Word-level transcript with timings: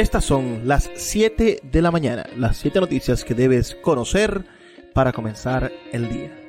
Estas 0.00 0.24
son 0.24 0.66
las 0.66 0.90
7 0.94 1.60
de 1.62 1.82
la 1.82 1.90
mañana, 1.90 2.24
las 2.34 2.56
7 2.56 2.80
noticias 2.80 3.22
que 3.22 3.34
debes 3.34 3.74
conocer 3.74 4.46
para 4.94 5.12
comenzar 5.12 5.70
el 5.92 6.08
día. 6.08 6.39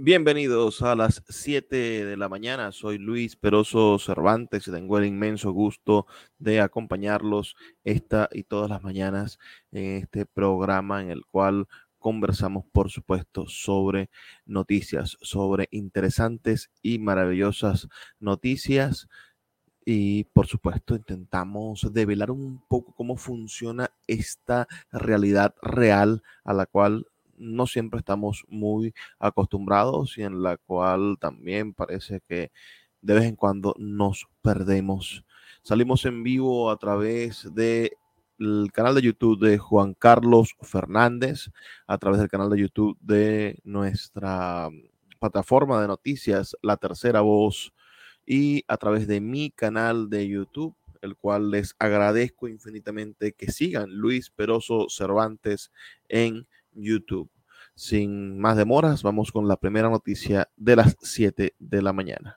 Bienvenidos 0.00 0.80
a 0.82 0.94
las 0.94 1.24
7 1.28 2.04
de 2.04 2.16
la 2.16 2.28
mañana. 2.28 2.70
Soy 2.70 2.98
Luis 2.98 3.34
Peroso 3.34 3.98
Cervantes 3.98 4.68
y 4.68 4.70
tengo 4.70 4.96
el 4.96 5.06
inmenso 5.06 5.50
gusto 5.50 6.06
de 6.38 6.60
acompañarlos 6.60 7.56
esta 7.82 8.28
y 8.30 8.44
todas 8.44 8.70
las 8.70 8.80
mañanas 8.84 9.40
en 9.72 9.96
este 9.96 10.24
programa 10.24 11.02
en 11.02 11.10
el 11.10 11.26
cual 11.26 11.66
conversamos, 11.98 12.64
por 12.70 12.90
supuesto, 12.90 13.48
sobre 13.48 14.08
noticias, 14.46 15.18
sobre 15.20 15.66
interesantes 15.72 16.70
y 16.80 17.00
maravillosas 17.00 17.88
noticias. 18.20 19.08
Y 19.84 20.24
por 20.32 20.46
supuesto 20.46 20.94
intentamos 20.94 21.92
develar 21.92 22.30
un 22.30 22.62
poco 22.68 22.94
cómo 22.94 23.16
funciona 23.16 23.90
esta 24.06 24.68
realidad 24.92 25.56
real 25.60 26.22
a 26.44 26.54
la 26.54 26.66
cual 26.66 27.08
no 27.38 27.66
siempre 27.66 28.00
estamos 28.00 28.44
muy 28.48 28.94
acostumbrados 29.18 30.18
y 30.18 30.22
en 30.22 30.42
la 30.42 30.56
cual 30.56 31.16
también 31.20 31.74
parece 31.74 32.20
que 32.28 32.50
de 33.00 33.14
vez 33.14 33.24
en 33.24 33.36
cuando 33.36 33.74
nos 33.78 34.28
perdemos. 34.42 35.24
Salimos 35.62 36.04
en 36.04 36.22
vivo 36.22 36.70
a 36.70 36.76
través 36.76 37.52
del 37.54 37.90
canal 38.72 38.94
de 38.94 39.02
YouTube 39.02 39.40
de 39.40 39.58
Juan 39.58 39.94
Carlos 39.94 40.56
Fernández, 40.62 41.50
a 41.86 41.98
través 41.98 42.20
del 42.20 42.28
canal 42.28 42.50
de 42.50 42.60
YouTube 42.60 42.96
de 43.00 43.58
nuestra 43.64 44.68
plataforma 45.18 45.80
de 45.80 45.88
noticias, 45.88 46.56
La 46.62 46.76
Tercera 46.76 47.20
Voz, 47.20 47.72
y 48.24 48.64
a 48.68 48.76
través 48.76 49.06
de 49.06 49.20
mi 49.20 49.50
canal 49.50 50.10
de 50.10 50.28
YouTube, 50.28 50.76
el 51.00 51.16
cual 51.16 51.50
les 51.50 51.74
agradezco 51.78 52.48
infinitamente 52.48 53.32
que 53.32 53.50
sigan 53.50 53.90
Luis 53.90 54.30
Peroso 54.30 54.86
Cervantes 54.88 55.72
en 56.08 56.46
YouTube. 56.78 57.30
Sin 57.74 58.38
más 58.38 58.56
demoras, 58.56 59.02
vamos 59.02 59.30
con 59.30 59.46
la 59.46 59.56
primera 59.56 59.88
noticia 59.88 60.48
de 60.56 60.76
las 60.76 60.96
7 61.00 61.54
de 61.58 61.82
la 61.82 61.92
mañana. 61.92 62.36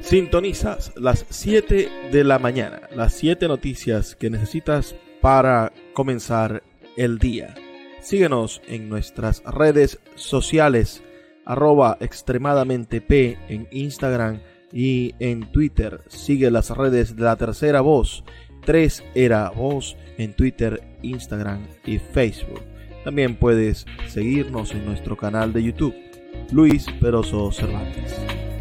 Sintonizas 0.00 0.92
las 0.96 1.24
7 1.30 1.88
de 2.12 2.24
la 2.24 2.38
mañana, 2.38 2.82
las 2.94 3.14
7 3.14 3.48
noticias 3.48 4.14
que 4.14 4.28
necesitas 4.28 4.94
para 5.22 5.72
comenzar 5.94 6.62
el 6.98 7.18
día. 7.18 7.54
Síguenos 8.02 8.60
en 8.66 8.90
nuestras 8.90 9.42
redes 9.44 10.00
sociales, 10.16 11.02
arroba 11.46 11.96
extremadamente 12.00 13.02
en 13.48 13.68
Instagram 13.70 14.42
y 14.72 15.14
en 15.18 15.52
Twitter. 15.52 16.00
Sigue 16.08 16.50
las 16.50 16.70
redes 16.70 17.16
de 17.16 17.22
la 17.22 17.36
tercera 17.36 17.80
voz 17.80 18.24
3 18.64 19.04
era 19.14 19.50
voz 19.50 19.96
en 20.18 20.34
Twitter, 20.34 20.82
Instagram 21.02 21.66
y 21.84 21.98
Facebook. 21.98 22.62
También 23.04 23.36
puedes 23.36 23.86
seguirnos 24.08 24.72
en 24.72 24.86
nuestro 24.86 25.16
canal 25.16 25.52
de 25.52 25.64
YouTube, 25.64 25.94
Luis 26.52 26.86
Peroso 27.00 27.50
Cervantes. 27.50 28.51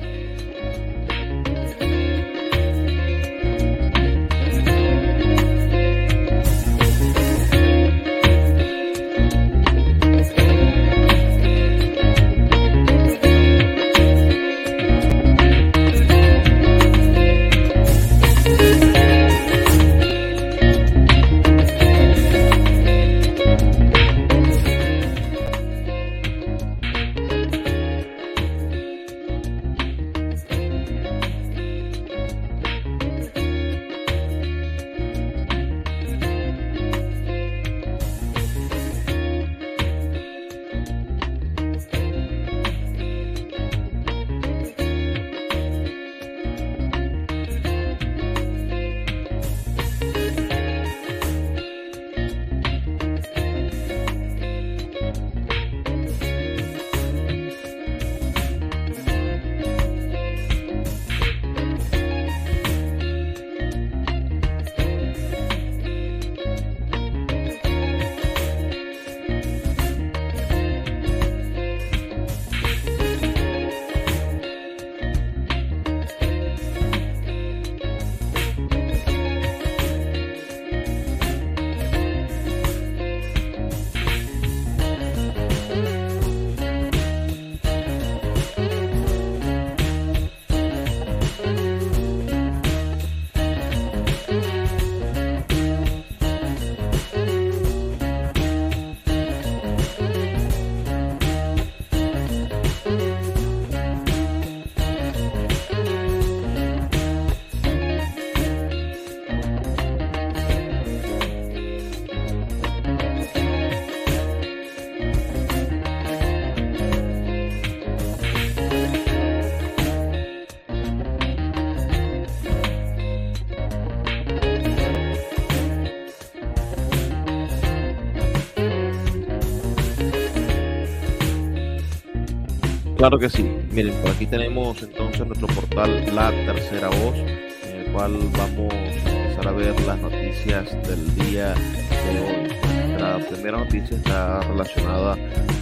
Claro 133.02 133.18
que 133.18 133.32
sí. 133.32 133.42
Miren, 133.72 133.96
por 133.96 134.12
aquí 134.12 134.28
tenemos 134.28 134.80
entonces 134.84 135.26
nuestro 135.26 135.48
portal 135.48 136.06
La 136.16 136.30
Tercera 136.30 136.88
Voz, 136.88 137.16
en 137.64 137.80
el 137.80 137.92
cual 137.92 138.16
vamos 138.38 138.72
a 138.72 139.10
empezar 139.10 139.48
a 139.48 139.52
ver 139.54 139.82
las 139.88 139.98
noticias 139.98 140.72
del 140.88 141.16
día 141.16 141.56
de 141.56 142.20
hoy. 142.20 143.00
La 143.00 143.18
primera 143.28 143.58
noticia 143.58 143.98
está 143.98 144.42
relacionada 144.42 145.18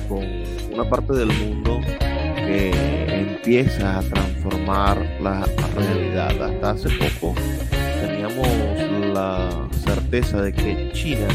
con 0.10 0.26
una 0.74 0.90
parte 0.90 1.14
del 1.14 1.30
mundo 1.30 1.80
que 2.36 2.74
empieza 3.22 4.00
a 4.00 4.02
transformar 4.02 4.98
la 5.22 5.48
realidad. 5.78 6.44
Hasta 6.44 6.72
hace 6.72 6.90
poco 6.90 7.36
teníamos 8.02 8.50
la 9.14 9.70
certeza 9.86 10.42
de 10.42 10.52
que 10.52 10.92
China 10.92 11.30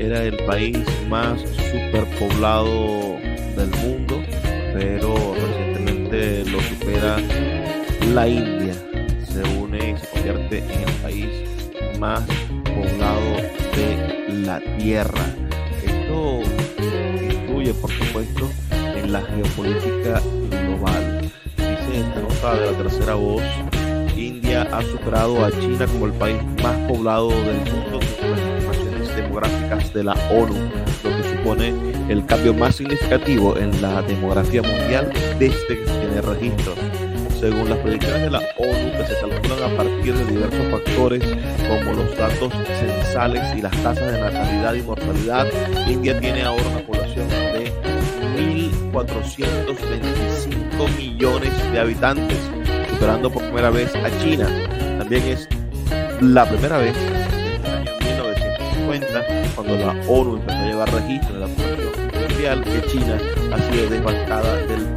era 0.00 0.20
el 0.24 0.36
país 0.46 0.80
más 1.08 1.40
superpoblado 1.70 3.18
del 3.56 3.70
mundo, 3.84 4.20
pero 4.72 5.23
supera 6.84 7.16
la 8.12 8.28
India. 8.28 8.74
Se 9.26 9.42
une 9.58 9.78
y 9.78 9.96
se 9.96 10.06
convierte 10.08 10.58
en 10.58 10.88
el 10.88 10.94
país 11.02 11.28
más 11.98 12.22
poblado 12.62 13.36
de 13.74 14.42
la 14.44 14.60
Tierra. 14.78 15.24
Esto 15.84 16.40
influye, 17.22 17.74
por 17.74 17.90
supuesto, 17.90 18.50
en 18.70 19.12
la 19.12 19.22
geopolítica 19.22 20.20
global. 20.50 21.32
Dice 21.56 22.00
esta 22.00 22.20
nota 22.20 22.54
de 22.54 22.72
la 22.72 22.78
tercera 22.78 23.14
voz, 23.14 23.42
India 24.16 24.68
ha 24.70 24.82
superado 24.82 25.44
a 25.44 25.50
China 25.50 25.86
como 25.86 26.06
el 26.06 26.12
país 26.12 26.36
más 26.62 26.76
poblado 26.88 27.30
del 27.30 27.56
mundo 27.72 28.00
demográficas 29.16 29.92
de 29.92 30.04
la 30.04 30.14
ONU, 30.30 30.54
lo 31.02 31.10
que 31.16 31.36
supone 31.36 31.72
el 32.08 32.24
cambio 32.26 32.52
más 32.52 32.76
significativo 32.76 33.56
en 33.56 33.80
la 33.80 34.02
demografía 34.02 34.62
mundial 34.62 35.12
desde 35.38 35.84
que 35.84 36.03
tiene 36.14 36.34
registro. 36.34 36.74
Según 37.40 37.68
las 37.68 37.78
predicciones 37.78 38.22
de 38.22 38.30
la 38.30 38.38
ONU, 38.38 38.92
que 38.96 39.04
se 39.04 39.18
calculan 39.20 39.72
a 39.72 39.76
partir 39.76 40.14
de 40.14 40.24
diversos 40.26 40.66
factores 40.70 41.20
como 41.68 41.92
los 41.92 42.16
datos 42.16 42.52
censales 42.78 43.42
y 43.56 43.62
las 43.62 43.72
tasas 43.82 44.12
de 44.12 44.20
natalidad 44.20 44.74
y 44.74 44.82
mortalidad, 44.82 45.48
India 45.88 46.20
tiene 46.20 46.42
ahora 46.42 46.62
una 46.68 46.86
población 46.86 47.28
de 47.28 47.72
1.425 48.92 50.96
millones 50.96 51.72
de 51.72 51.80
habitantes, 51.80 52.38
superando 52.90 53.28
por 53.30 53.42
primera 53.44 53.70
vez 53.70 53.92
a 53.96 54.10
China. 54.22 54.46
También 54.98 55.22
es 55.24 55.48
la 56.20 56.48
primera 56.48 56.78
vez 56.78 56.94
cuando 59.56 59.76
la 59.76 59.92
ONU 60.08 60.36
empezó 60.36 60.58
a 60.58 60.66
llevar 60.66 60.92
registro 60.92 61.34
de 61.34 61.40
la 61.40 61.46
población 61.46 61.92
mundial, 62.28 62.64
que 62.64 62.82
China 62.88 63.18
ha 63.52 63.58
sido 63.72 63.90
desbancada 63.90 64.56
del. 64.66 64.93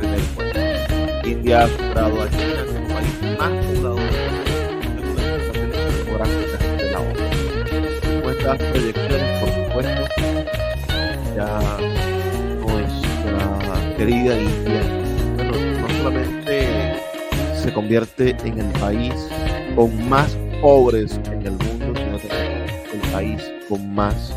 India 1.28 1.64
ha 1.64 1.68
superado 1.68 2.22
a 2.22 2.30
China 2.30 2.66
como 2.66 2.88
país 2.88 3.38
más 3.38 3.52
mundo 3.52 3.96
según 5.52 5.70
las 5.72 5.96
demográficas 5.98 6.62
de 6.78 6.92
la 6.92 7.00
ONU. 7.02 8.22
Con 8.22 8.32
estas 8.32 8.58
proyecciones, 8.58 9.40
por 9.40 9.50
supuesto, 9.50 10.02
ya 11.36 11.50
nuestra 12.66 13.96
querida 13.98 14.40
India, 14.40 14.82
bueno, 15.36 15.54
no 15.82 15.88
solamente 15.98 16.56
se 17.62 17.74
convierte 17.74 18.36
en 18.46 18.60
el 18.60 18.72
país 18.80 19.14
con 19.76 20.10
más 20.10 20.38
pobres 20.62 21.20
en 21.26 21.46
el 21.46 21.52
mundo, 21.52 21.94
sino 21.94 22.18
también 22.20 22.66
el 22.94 23.12
país 23.12 23.52
con 23.68 23.94
más 23.94 24.34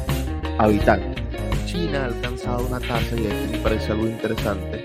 habitantes. 0.58 1.22
China 1.66 2.02
ha 2.02 2.06
alcanzado 2.06 2.66
una 2.66 2.81
tasa, 2.81 3.14
y 3.14 3.26
aquí 3.26 3.52
me 3.52 3.58
parece 3.58 3.92
algo 3.92 4.06
interesante, 4.06 4.84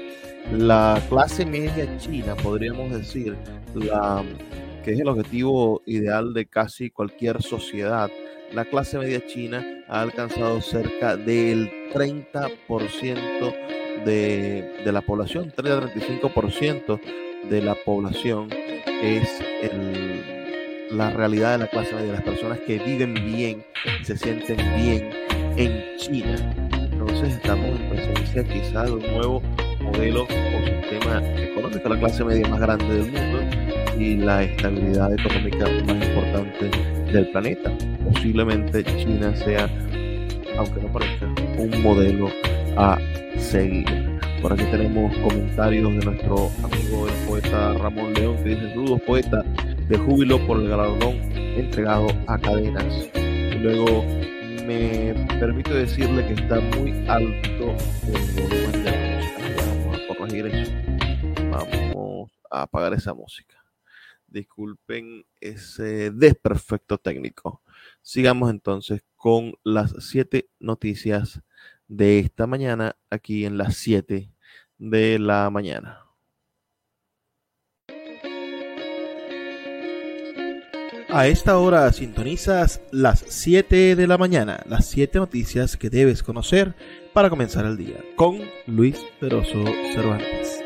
la 0.51 1.01
clase 1.09 1.45
media 1.45 1.97
china, 1.97 2.35
podríamos 2.35 2.91
decir, 2.91 3.35
la, 3.73 4.23
que 4.83 4.93
es 4.93 4.99
el 4.99 5.07
objetivo 5.07 5.81
ideal 5.85 6.33
de 6.33 6.45
casi 6.45 6.89
cualquier 6.89 7.41
sociedad, 7.41 8.09
la 8.53 8.65
clase 8.65 8.97
media 8.97 9.25
china 9.25 9.65
ha 9.87 10.01
alcanzado 10.01 10.61
cerca 10.61 11.17
del 11.17 11.69
30% 11.93 13.55
de, 14.05 14.81
de 14.83 14.91
la 14.91 15.01
población, 15.01 15.51
30-35% 15.55 16.99
de 17.49 17.61
la 17.61 17.75
población 17.83 18.49
es 19.01 19.41
el, 19.61 20.87
la 20.91 21.09
realidad 21.09 21.53
de 21.53 21.57
la 21.59 21.67
clase 21.67 21.93
media, 21.95 22.13
las 22.13 22.23
personas 22.23 22.59
que 22.59 22.79
viven 22.79 23.13
bien 23.13 23.65
se 24.03 24.17
sienten 24.17 24.57
bien 24.75 25.09
en 25.57 25.97
China. 25.97 26.35
Entonces 26.91 27.35
estamos 27.35 27.79
en 27.79 27.89
presencia 27.89 28.43
quizá 28.43 28.85
de 28.85 28.91
un 28.93 29.01
nuevo 29.01 29.41
modelo 29.85 30.23
o 30.23 30.65
sistema 30.65 31.21
económico, 31.37 31.89
la 31.89 31.99
clase 31.99 32.23
media 32.23 32.47
más 32.49 32.59
grande 32.59 32.85
del 32.85 33.11
mundo 33.11 33.39
y 33.97 34.15
la 34.17 34.43
estabilidad 34.43 35.13
económica 35.13 35.65
más 35.85 36.07
importante 36.07 36.69
del 37.11 37.29
planeta. 37.29 37.71
Posiblemente 38.11 38.83
China 38.83 39.35
sea, 39.35 39.69
aunque 40.57 40.81
no 40.81 40.91
parezca, 40.91 41.27
un 41.57 41.81
modelo 41.81 42.29
a 42.77 42.97
seguir. 43.37 43.85
Por 44.41 44.53
aquí 44.53 44.63
tenemos 44.69 45.15
comentarios 45.17 45.91
de 45.93 46.05
nuestro 46.05 46.51
amigo 46.63 47.07
el 47.07 47.27
poeta 47.27 47.73
Ramón 47.73 48.13
León 48.13 48.37
que 48.43 48.49
dice, 48.49 48.69
saludos 48.69 49.01
poeta, 49.01 49.43
de 49.87 49.97
júbilo 49.97 50.45
por 50.45 50.59
el 50.59 50.69
galardón 50.69 51.15
entregado 51.57 52.07
a 52.27 52.37
cadenas. 52.37 53.09
Y 53.15 53.57
luego 53.59 54.03
me 54.67 55.13
permito 55.39 55.73
decirle 55.73 56.25
que 56.27 56.33
está 56.33 56.59
muy 56.59 56.91
alto 57.07 57.75
el 58.07 58.41
volumen. 58.41 58.84
Vamos 61.51 62.31
a 62.49 62.63
apagar 62.63 62.93
esa 62.93 63.13
música. 63.13 63.63
Disculpen 64.27 65.25
ese 65.39 66.11
desperfecto 66.11 66.97
técnico. 66.97 67.61
Sigamos 68.01 68.49
entonces 68.49 69.03
con 69.15 69.53
las 69.63 69.93
siete 69.99 70.49
noticias 70.59 71.41
de 71.87 72.19
esta 72.19 72.47
mañana 72.47 72.95
aquí 73.09 73.45
en 73.45 73.57
las 73.57 73.75
7 73.77 74.31
de 74.77 75.19
la 75.19 75.49
mañana. 75.49 76.04
A 81.15 81.27
esta 81.27 81.57
hora 81.57 81.89
sintonizas 81.93 82.81
las 82.91 83.23
7 83.25 83.95
de 83.95 84.05
la 84.05 84.17
mañana, 84.17 84.59
las 84.67 84.85
7 84.87 85.17
noticias 85.19 85.77
que 85.77 85.89
debes 85.89 86.21
conocer 86.21 86.75
para 87.13 87.29
comenzar 87.29 87.65
el 87.65 87.77
día, 87.77 88.03
con 88.17 88.41
Luis 88.67 88.97
Peroso 89.21 89.63
Cervantes. 89.93 90.64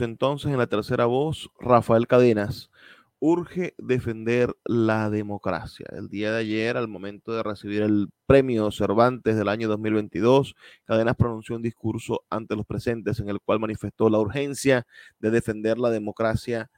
Entonces 0.00 0.50
en 0.50 0.58
la 0.58 0.66
tercera 0.66 1.06
voz, 1.06 1.50
Rafael 1.58 2.06
Cadenas, 2.06 2.70
urge 3.18 3.74
defender 3.78 4.54
la 4.64 5.10
democracia. 5.10 5.86
El 5.92 6.08
día 6.08 6.32
de 6.32 6.38
ayer, 6.38 6.76
al 6.76 6.88
momento 6.88 7.32
de 7.32 7.42
recibir 7.42 7.82
el 7.82 8.08
premio 8.26 8.70
Cervantes 8.70 9.36
del 9.36 9.48
año 9.48 9.68
2022, 9.68 10.54
Cadenas 10.84 11.16
pronunció 11.16 11.56
un 11.56 11.62
discurso 11.62 12.24
ante 12.30 12.56
los 12.56 12.66
presentes 12.66 13.20
en 13.20 13.28
el 13.28 13.40
cual 13.40 13.60
manifestó 13.60 14.10
la 14.10 14.18
urgencia 14.18 14.86
de 15.18 15.30
defender 15.30 15.78
la 15.78 15.90
democracia 15.90 16.70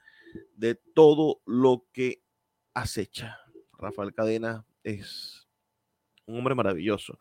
de 0.55 0.77
todo 0.95 1.41
lo 1.47 1.85
que 1.93 2.23
acecha. 2.75 3.39
Rafael 3.79 4.15
Cadenas 4.15 4.65
es 4.85 5.49
un 6.27 6.39
hombre 6.39 6.55
maravilloso. 6.55 7.19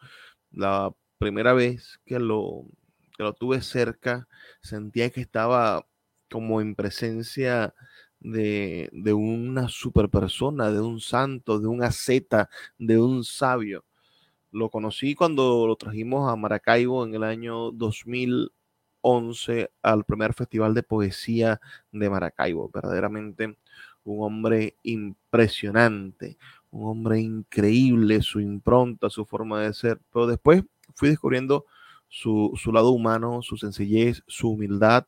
La 0.51 0.93
primera 1.17 1.53
vez 1.53 1.99
que 2.05 2.19
lo 2.19 2.65
que 3.17 3.23
lo 3.23 3.33
tuve 3.33 3.61
cerca, 3.61 4.27
sentía 4.61 5.09
que 5.09 5.21
estaba 5.21 5.85
como 6.29 6.61
en 6.61 6.75
presencia 6.75 7.73
de, 8.19 8.89
de 8.93 9.13
una 9.13 9.69
super 9.69 10.09
persona, 10.09 10.71
de 10.71 10.81
un 10.81 10.99
santo, 10.99 11.59
de 11.59 11.67
un 11.67 11.83
asceta, 11.83 12.49
de 12.77 12.99
un 12.99 13.23
sabio. 13.23 13.85
Lo 14.51 14.69
conocí 14.69 15.15
cuando 15.15 15.67
lo 15.67 15.75
trajimos 15.75 16.31
a 16.31 16.35
Maracaibo 16.35 17.05
en 17.05 17.15
el 17.15 17.23
año 17.23 17.71
2000, 17.71 18.51
11 19.01 19.71
al 19.81 20.03
primer 20.03 20.33
Festival 20.33 20.73
de 20.73 20.83
Poesía 20.83 21.61
de 21.91 22.09
Maracaibo. 22.09 22.69
Verdaderamente 22.69 23.57
un 24.03 24.23
hombre 24.23 24.75
impresionante, 24.83 26.37
un 26.71 26.89
hombre 26.89 27.19
increíble, 27.19 28.21
su 28.21 28.39
impronta, 28.39 29.09
su 29.09 29.25
forma 29.25 29.61
de 29.61 29.73
ser. 29.73 29.99
Pero 30.11 30.27
después 30.27 30.63
fui 30.95 31.09
descubriendo 31.09 31.65
su, 32.09 32.53
lado 32.73 32.91
humano, 32.91 33.41
su 33.41 33.57
sencillez, 33.57 34.23
su 34.27 34.51
humildad. 34.51 35.07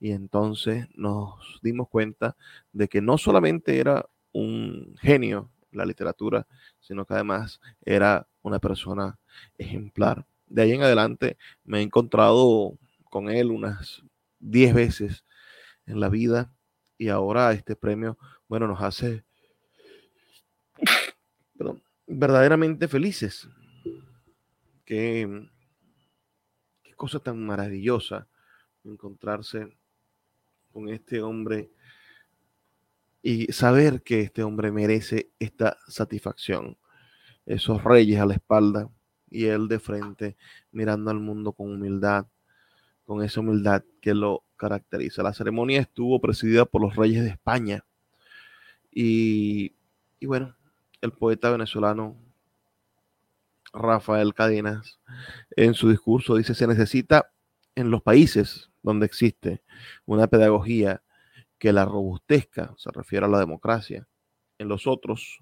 Y 0.00 0.10
entonces 0.10 0.88
nos 0.94 1.60
dimos 1.62 1.88
cuenta 1.88 2.36
de 2.72 2.88
que 2.88 3.00
no 3.00 3.16
solamente 3.18 3.78
era 3.78 4.06
un 4.32 4.94
genio 5.00 5.50
en 5.72 5.78
la 5.78 5.86
literatura, 5.86 6.46
sino 6.80 7.06
que 7.06 7.14
además 7.14 7.60
era 7.84 8.26
una 8.42 8.58
persona 8.58 9.18
ejemplar. 9.56 10.26
De 10.46 10.62
ahí 10.62 10.72
en 10.72 10.82
adelante 10.82 11.38
me 11.64 11.78
he 11.78 11.82
encontrado 11.82 12.76
con 13.08 13.30
él 13.30 13.50
unas 13.50 14.02
10 14.40 14.74
veces 14.74 15.24
en 15.86 16.00
la 16.00 16.08
vida 16.08 16.52
y 16.98 17.08
ahora 17.08 17.52
este 17.52 17.76
premio, 17.76 18.18
bueno, 18.48 18.66
nos 18.68 18.80
hace 18.82 19.24
verdaderamente 22.06 22.88
felices. 22.88 23.48
Qué 24.84 25.48
cosa 27.04 27.18
tan 27.18 27.44
maravillosa 27.44 28.26
encontrarse 28.82 29.76
con 30.72 30.88
este 30.88 31.20
hombre 31.20 31.70
y 33.22 33.52
saber 33.52 34.02
que 34.02 34.22
este 34.22 34.42
hombre 34.42 34.72
merece 34.72 35.28
esta 35.38 35.76
satisfacción. 35.86 36.78
Esos 37.44 37.84
reyes 37.84 38.18
a 38.20 38.24
la 38.24 38.32
espalda 38.32 38.88
y 39.30 39.44
él 39.44 39.68
de 39.68 39.78
frente 39.78 40.38
mirando 40.72 41.10
al 41.10 41.20
mundo 41.20 41.52
con 41.52 41.70
humildad, 41.70 42.26
con 43.04 43.22
esa 43.22 43.40
humildad 43.40 43.84
que 44.00 44.14
lo 44.14 44.42
caracteriza. 44.56 45.22
La 45.22 45.34
ceremonia 45.34 45.82
estuvo 45.82 46.22
presidida 46.22 46.64
por 46.64 46.80
los 46.80 46.96
reyes 46.96 47.22
de 47.22 47.28
España 47.28 47.84
y, 48.90 49.74
y 50.20 50.24
bueno, 50.24 50.56
el 51.02 51.12
poeta 51.12 51.50
venezolano 51.50 52.16
Rafael 53.74 54.32
Cadenas 54.34 55.00
en 55.56 55.74
su 55.74 55.90
discurso 55.90 56.36
dice, 56.36 56.54
se 56.54 56.66
necesita 56.66 57.32
en 57.74 57.90
los 57.90 58.02
países 58.02 58.70
donde 58.82 59.04
existe 59.04 59.62
una 60.06 60.28
pedagogía 60.28 61.02
que 61.58 61.72
la 61.72 61.84
robustezca, 61.84 62.74
se 62.76 62.90
refiere 62.92 63.26
a 63.26 63.28
la 63.28 63.40
democracia, 63.40 64.08
en 64.58 64.68
los 64.68 64.86
otros 64.86 65.40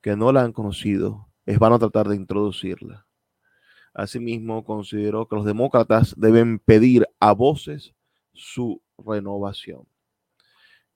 que 0.00 0.16
no 0.16 0.32
la 0.32 0.42
han 0.42 0.52
conocido, 0.52 1.28
es 1.44 1.58
vano 1.58 1.78
tratar 1.78 2.08
de 2.08 2.16
introducirla. 2.16 3.06
Asimismo, 3.92 4.64
consideró 4.64 5.26
que 5.26 5.36
los 5.36 5.44
demócratas 5.44 6.14
deben 6.16 6.60
pedir 6.60 7.06
a 7.20 7.32
voces 7.32 7.94
su 8.32 8.82
renovación. 8.96 9.88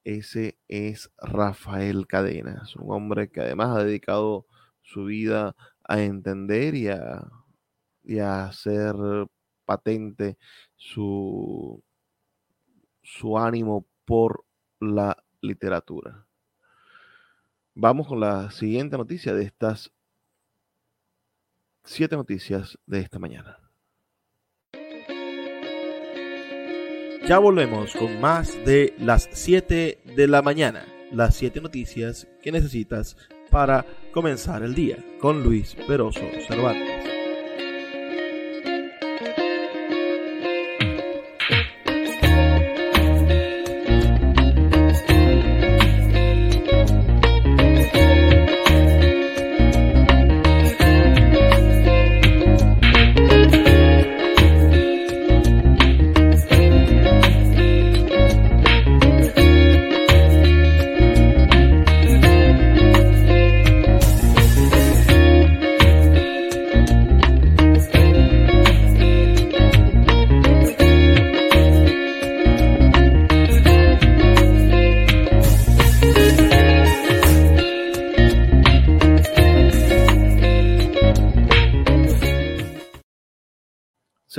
Ese 0.05 0.59
es 0.69 1.11
Rafael 1.19 2.07
Cadenas, 2.07 2.77
un 2.77 2.93
hombre 2.95 3.31
que 3.31 3.41
además 3.41 3.77
ha 3.77 3.85
dedicado 3.85 4.47
su 4.83 5.05
vida 5.05 5.57
a 5.93 6.01
entender 6.01 6.75
y 6.75 6.89
a, 6.89 7.23
y 8.03 8.19
a 8.19 8.47
hacer 8.47 8.95
patente 9.67 10.39
su, 10.75 11.85
su 13.03 13.39
ánimo 13.39 13.87
por 14.07 14.47
la 14.81 15.23
literatura. 15.43 16.27
Vamos 17.75 18.09
con 18.09 18.21
la 18.21 18.51
siguiente 18.51 18.97
noticia 18.97 19.35
de 19.35 19.45
estas 19.45 19.93
siete 21.85 22.17
noticias 22.17 22.79
de 22.87 23.01
esta 23.01 23.19
mañana. 23.19 23.59
Ya 27.29 27.39
volvemos 27.39 27.95
con 27.97 28.19
más 28.19 28.55
de 28.65 28.95
las 28.99 29.29
7 29.31 30.03
de 30.17 30.27
la 30.27 30.41
mañana, 30.41 30.87
las 31.13 31.37
siete 31.37 31.61
noticias 31.61 32.27
que 32.43 32.51
necesitas 32.51 33.17
para 33.53 33.85
comenzar 34.13 34.63
el 34.63 34.75
día 34.75 34.97
con 35.21 35.43
Luis 35.45 35.77
Peroso 35.87 36.23
Cervantes. 36.49 37.12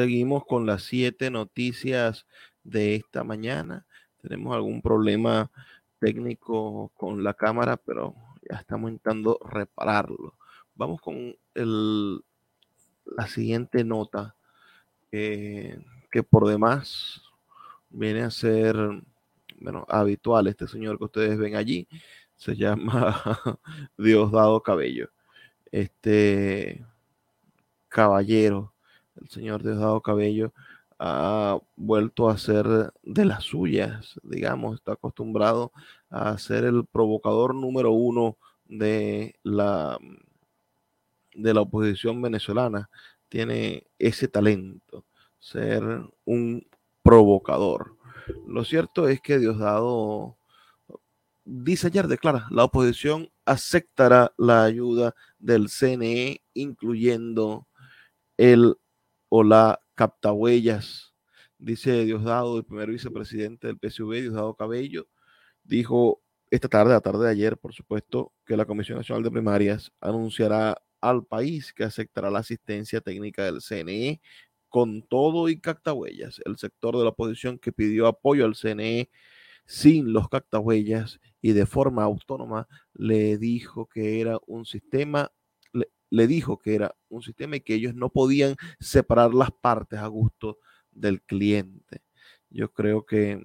Seguimos 0.03 0.43
con 0.45 0.65
las 0.65 0.83
siete 0.83 1.31
noticias 1.31 2.27
de 2.61 2.95
esta 2.95 3.23
mañana. 3.23 3.85
Tenemos 4.21 4.53
algún 4.53 4.81
problema 4.81 5.49
técnico 5.97 6.91
con 6.97 7.23
la 7.23 7.33
cámara, 7.33 7.77
pero 7.77 8.13
ya 8.41 8.57
estamos 8.57 8.91
intentando 8.91 9.39
repararlo. 9.49 10.37
Vamos 10.75 10.99
con 10.99 11.37
la 11.55 13.27
siguiente 13.27 13.85
nota, 13.85 14.35
que 15.09 15.79
por 16.29 16.49
demás 16.49 17.21
viene 17.89 18.23
a 18.23 18.29
ser 18.29 18.75
bueno, 19.61 19.85
habitual. 19.87 20.47
Este 20.47 20.67
señor 20.67 20.97
que 20.97 21.05
ustedes 21.05 21.37
ven 21.37 21.55
allí 21.55 21.87
se 22.35 22.57
llama 22.57 23.21
Diosdado 23.97 24.61
Cabello. 24.61 25.09
Este 25.71 26.85
caballero 27.87 28.72
el 29.23 29.29
señor 29.29 29.63
Diosdado 29.63 30.01
Cabello 30.01 30.53
ha 30.99 31.57
vuelto 31.75 32.29
a 32.29 32.37
ser 32.37 32.93
de 33.01 33.25
las 33.25 33.43
suyas, 33.43 34.19
digamos, 34.23 34.75
está 34.75 34.93
acostumbrado 34.93 35.71
a 36.09 36.37
ser 36.37 36.65
el 36.65 36.85
provocador 36.85 37.55
número 37.55 37.91
uno 37.91 38.37
de 38.65 39.35
la, 39.43 39.97
de 41.33 41.53
la 41.53 41.61
oposición 41.61 42.21
venezolana. 42.21 42.89
Tiene 43.27 43.87
ese 43.97 44.27
talento, 44.27 45.05
ser 45.39 45.83
un 46.25 46.65
provocador. 47.01 47.97
Lo 48.47 48.63
cierto 48.63 49.07
es 49.07 49.19
que 49.19 49.39
Diosdado 49.39 50.37
dice 51.43 51.87
ayer, 51.87 52.07
declara, 52.07 52.47
la 52.51 52.65
oposición 52.65 53.29
aceptará 53.45 54.33
la 54.37 54.63
ayuda 54.63 55.15
del 55.39 55.69
CNE, 55.69 56.41
incluyendo 56.53 57.67
el 58.37 58.77
o 59.35 59.43
la 59.43 59.81
captahuellas. 59.95 61.15
Dice 61.57 62.05
Diosdado, 62.05 62.55
el 62.55 62.65
primer 62.65 62.91
vicepresidente 62.91 63.65
del 63.65 63.79
PSV, 63.81 64.21
Diosdado 64.21 64.53
Cabello, 64.53 65.07
dijo 65.63 66.21
esta 66.51 66.67
tarde, 66.69 66.93
la 66.93 67.01
tarde 67.01 67.25
de 67.25 67.31
ayer, 67.31 67.57
por 67.57 67.73
supuesto, 67.73 68.31
que 68.45 68.55
la 68.55 68.65
Comisión 68.65 68.99
Nacional 68.99 69.23
de 69.23 69.31
Primarias 69.31 69.91
anunciará 70.01 70.77
al 71.01 71.25
país 71.25 71.73
que 71.73 71.83
aceptará 71.83 72.29
la 72.29 72.39
asistencia 72.39 73.01
técnica 73.01 73.43
del 73.43 73.61
CNE 73.61 74.21
con 74.69 75.01
todo 75.01 75.49
y 75.49 75.59
cactahuellas. 75.59 76.39
El 76.45 76.57
sector 76.57 76.95
de 76.95 77.03
la 77.03 77.09
oposición 77.09 77.57
que 77.57 77.71
pidió 77.71 78.05
apoyo 78.05 78.45
al 78.45 78.53
CNE 78.53 79.09
sin 79.65 80.13
los 80.13 80.29
cactahuellas 80.29 81.19
y 81.41 81.53
de 81.53 81.65
forma 81.65 82.03
autónoma 82.03 82.67
le 82.93 83.39
dijo 83.39 83.87
que 83.87 84.21
era 84.21 84.37
un 84.45 84.65
sistema 84.67 85.31
le 86.13 86.27
dijo 86.27 86.59
que 86.59 86.75
era 86.75 86.95
un 87.09 87.23
sistema 87.23 87.55
y 87.55 87.61
que 87.61 87.73
ellos 87.73 87.95
no 87.95 88.09
podían 88.09 88.55
separar 88.79 89.33
las 89.33 89.49
partes 89.49 89.97
a 89.97 90.05
gusto 90.05 90.59
del 90.91 91.23
cliente. 91.23 92.03
Yo 92.51 92.71
creo 92.71 93.03
que, 93.03 93.41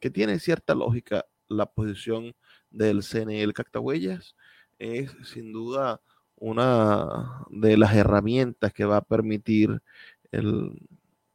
que 0.00 0.10
tiene 0.10 0.40
cierta 0.40 0.74
lógica 0.74 1.24
la 1.46 1.66
posición 1.66 2.34
del 2.68 3.04
CNL 3.04 3.52
Cactahuellas. 3.52 4.34
Es 4.80 5.12
sin 5.22 5.52
duda 5.52 6.00
una 6.34 7.46
de 7.48 7.76
las 7.76 7.94
herramientas 7.94 8.72
que 8.72 8.84
va 8.84 8.96
a 8.96 9.02
permitir 9.02 9.80
el, 10.32 10.80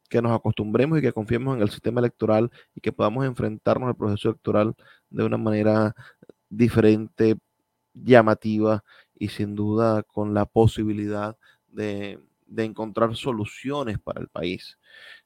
que 0.09 0.21
nos 0.21 0.33
acostumbremos 0.33 0.99
y 0.99 1.01
que 1.01 1.13
confiemos 1.13 1.55
en 1.55 1.63
el 1.63 1.69
sistema 1.69 2.01
electoral 2.01 2.51
y 2.75 2.81
que 2.81 2.91
podamos 2.91 3.25
enfrentarnos 3.25 3.87
al 3.87 3.95
proceso 3.95 4.27
electoral 4.27 4.75
de 5.09 5.23
una 5.23 5.37
manera 5.37 5.95
diferente, 6.49 7.37
llamativa 7.93 8.83
y 9.17 9.29
sin 9.29 9.55
duda 9.55 10.03
con 10.03 10.33
la 10.33 10.45
posibilidad 10.45 11.37
de, 11.67 12.19
encontrar 12.57 13.15
soluciones 13.15 13.99
para 13.99 14.21
el 14.21 14.27
país. 14.29 14.77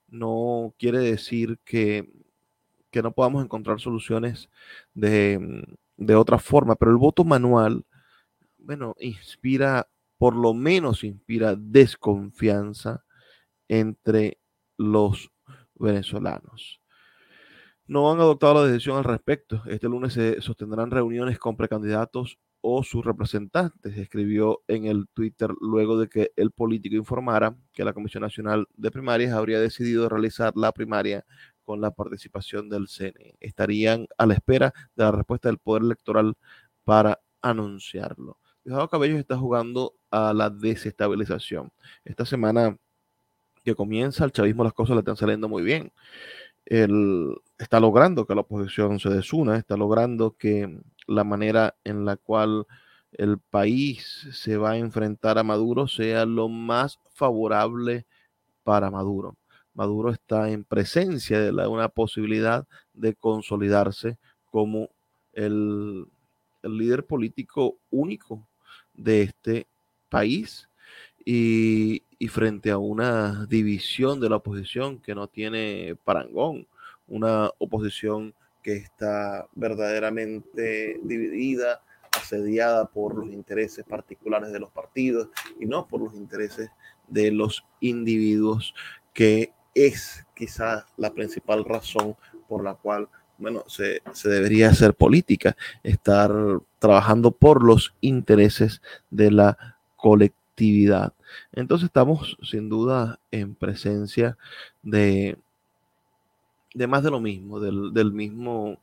no 0.07 0.73
quiere 0.79 0.99
decir 0.99 1.59
que, 1.65 2.09
que 2.91 3.01
no 3.03 3.11
podamos 3.13 3.43
encontrar 3.43 3.79
soluciones 3.79 4.49
de, 4.93 5.63
de 5.97 6.15
otra 6.15 6.39
forma, 6.39 6.75
pero 6.75 6.91
el 6.91 6.97
voto 6.97 7.23
manual, 7.23 7.85
bueno, 8.57 8.95
inspira, 8.99 9.89
por 10.17 10.35
lo 10.35 10.53
menos 10.53 11.03
inspira 11.03 11.55
desconfianza 11.57 13.03
entre 13.67 14.39
los 14.77 15.31
venezolanos. 15.75 16.81
No 17.85 18.11
han 18.11 18.19
adoptado 18.19 18.53
la 18.55 18.67
decisión 18.67 18.97
al 18.97 19.03
respecto. 19.03 19.63
Este 19.65 19.87
lunes 19.87 20.13
se 20.13 20.41
sostendrán 20.41 20.91
reuniones 20.91 21.39
con 21.39 21.57
precandidatos 21.57 22.37
o 22.61 22.83
sus 22.83 23.05
representantes, 23.05 23.97
escribió 23.97 24.61
en 24.67 24.85
el 24.85 25.07
Twitter 25.13 25.51
luego 25.61 25.97
de 25.97 26.09
que 26.09 26.31
el 26.35 26.51
político 26.51 26.95
informara 26.95 27.55
que 27.73 27.83
la 27.83 27.93
Comisión 27.93 28.21
Nacional 28.21 28.67
de 28.75 28.91
Primarias 28.91 29.33
habría 29.33 29.59
decidido 29.59 30.09
realizar 30.09 30.53
la 30.55 30.71
primaria 30.71 31.25
con 31.63 31.81
la 31.81 31.91
participación 31.91 32.69
del 32.69 32.87
CNE. 32.87 33.35
Estarían 33.39 34.07
a 34.17 34.25
la 34.25 34.33
espera 34.33 34.73
de 34.95 35.03
la 35.03 35.11
respuesta 35.11 35.49
del 35.49 35.59
Poder 35.59 35.83
Electoral 35.83 36.35
para 36.83 37.19
anunciarlo. 37.41 38.39
Diosdado 38.63 38.89
Cabello 38.89 39.17
está 39.17 39.37
jugando 39.37 39.93
a 40.11 40.33
la 40.33 40.49
desestabilización. 40.49 41.71
Esta 42.03 42.25
semana 42.25 42.77
que 43.63 43.75
comienza 43.75 44.25
el 44.25 44.31
chavismo 44.31 44.63
las 44.63 44.73
cosas 44.73 44.95
le 44.95 44.99
están 44.99 45.17
saliendo 45.17 45.47
muy 45.47 45.63
bien. 45.63 45.91
Él 46.65 47.35
está 47.57 47.79
logrando 47.79 48.25
que 48.25 48.35
la 48.35 48.41
oposición 48.41 48.99
se 48.99 49.09
desuna, 49.09 49.57
está 49.57 49.77
logrando 49.77 50.35
que 50.37 50.81
la 51.09 51.23
manera 51.23 51.75
en 51.83 52.05
la 52.05 52.17
cual 52.17 52.65
el 53.13 53.39
país 53.39 54.27
se 54.31 54.57
va 54.57 54.71
a 54.71 54.77
enfrentar 54.77 55.39
a 55.39 55.43
Maduro 55.43 55.87
sea 55.87 56.25
lo 56.25 56.47
más 56.47 56.99
favorable 57.13 58.05
para 58.63 58.91
Maduro. 58.91 59.35
Maduro 59.73 60.11
está 60.11 60.49
en 60.51 60.63
presencia 60.63 61.39
de 61.39 61.51
la, 61.51 61.67
una 61.67 61.89
posibilidad 61.89 62.67
de 62.93 63.15
consolidarse 63.15 64.17
como 64.51 64.89
el, 65.33 66.05
el 66.61 66.77
líder 66.77 67.05
político 67.05 67.77
único 67.89 68.47
de 68.93 69.23
este 69.23 69.67
país 70.09 70.69
y, 71.25 72.03
y, 72.19 72.27
frente 72.27 72.71
a 72.71 72.77
una 72.77 73.45
división 73.45 74.19
de 74.19 74.29
la 74.29 74.37
oposición 74.37 74.99
que 74.99 75.15
no 75.15 75.27
tiene 75.27 75.95
parangón, 76.03 76.67
una 77.07 77.51
oposición 77.57 78.33
que 78.61 78.73
está 78.73 79.47
verdaderamente 79.55 80.99
dividida, 81.03 81.81
asediada 82.11 82.85
por 82.85 83.15
los 83.15 83.31
intereses 83.31 83.85
particulares 83.85 84.51
de 84.51 84.59
los 84.59 84.71
partidos 84.71 85.29
y 85.59 85.65
no 85.65 85.87
por 85.87 86.01
los 86.01 86.13
intereses 86.15 86.69
de 87.07 87.31
los 87.31 87.65
individuos, 87.79 88.73
que 89.13 89.53
es 89.73 90.25
quizás 90.35 90.85
la 90.97 91.13
principal 91.13 91.63
razón 91.65 92.15
por 92.47 92.63
la 92.63 92.75
cual 92.75 93.07
bueno, 93.37 93.63
se, 93.67 94.01
se, 94.11 94.27
debería 94.27 94.69
hacer 94.69 94.93
política, 94.93 95.55
estar 95.81 96.31
trabajando 96.77 97.31
por 97.31 97.63
los 97.63 97.93
intereses 98.01 98.81
de 99.09 99.31
la 99.31 99.77
colectividad. 99.95 101.13
Entonces 101.53 101.85
estamos 101.85 102.37
sin 102.43 102.67
duda 102.67 103.19
en 103.31 103.55
presencia 103.55 104.37
de, 104.81 105.37
de 106.73 106.87
más 106.87 107.03
de 107.03 107.11
lo 107.11 107.19
mismo, 107.19 107.59
del, 107.59 107.93
del 107.93 108.11
mismo, 108.11 108.77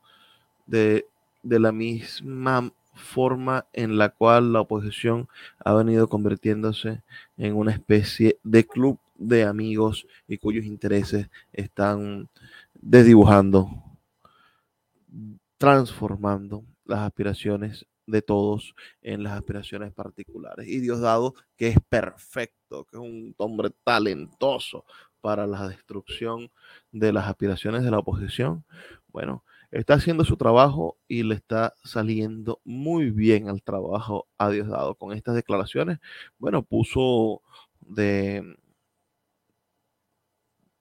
de, 0.67 1.07
de, 1.43 1.61
la 1.61 1.73
misma 1.73 2.73
forma 2.95 3.67
en 3.73 3.99
la 3.99 4.09
cual 4.09 4.53
la 4.53 4.63
oposición 4.63 5.29
ha 5.65 5.75
venido 5.75 6.09
convirtiéndose 6.09 7.03
en 7.37 7.55
una 7.55 7.73
especie 7.73 8.39
de 8.43 8.67
club 8.67 8.99
de 9.19 9.45
amigos 9.45 10.07
y 10.29 10.39
cuyos 10.39 10.65
intereses 10.65 11.29
están 11.53 12.29
desdibujando, 12.75 13.71
transformando 15.59 16.65
las 16.85 17.01
aspiraciones 17.01 17.87
de 18.07 18.23
todos 18.23 18.75
en 19.03 19.23
las 19.23 19.33
aspiraciones 19.33 19.93
particulares. 19.93 20.69
Y 20.69 20.81
Dios 20.81 21.01
dado 21.01 21.35
que 21.57 21.69
es 21.69 21.79
perfecto, 21.89 22.85
que 22.85 22.97
es 22.97 23.03
un 23.03 23.35
hombre 23.39 23.71
talentoso 23.85 24.85
para 25.21 25.47
la 25.47 25.69
destrucción 25.69 26.51
de 26.93 27.13
las 27.13 27.27
aspiraciones 27.29 27.85
de 27.85 27.91
la 27.91 27.99
oposición, 27.99 28.65
bueno, 29.09 29.45
está 29.71 29.95
haciendo 29.95 30.25
su 30.25 30.37
trabajo 30.37 30.99
y 31.09 31.23
le 31.23 31.35
está 31.35 31.75
saliendo 31.85 32.61
muy 32.65 33.11
bien 33.11 33.49
al 33.49 33.63
trabajo 33.63 34.29
a 34.39 34.51
Dios 34.51 34.69
dado. 34.69 34.95
Con 34.95 35.13
estas 35.13 35.35
declaraciones, 35.35 35.99
bueno, 36.39 36.63
puso 36.63 37.43
de 37.81 38.57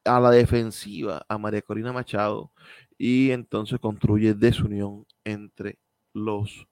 a 0.05 0.19
la 0.19 0.31
defensiva 0.31 1.25
a 1.27 1.37
María 1.37 1.61
Corina 1.61 1.91
Machado 1.91 2.51
y 2.97 3.31
entonces 3.31 3.79
construye 3.79 4.33
desunión 4.33 5.05
entre 5.23 5.79
los 6.13 6.67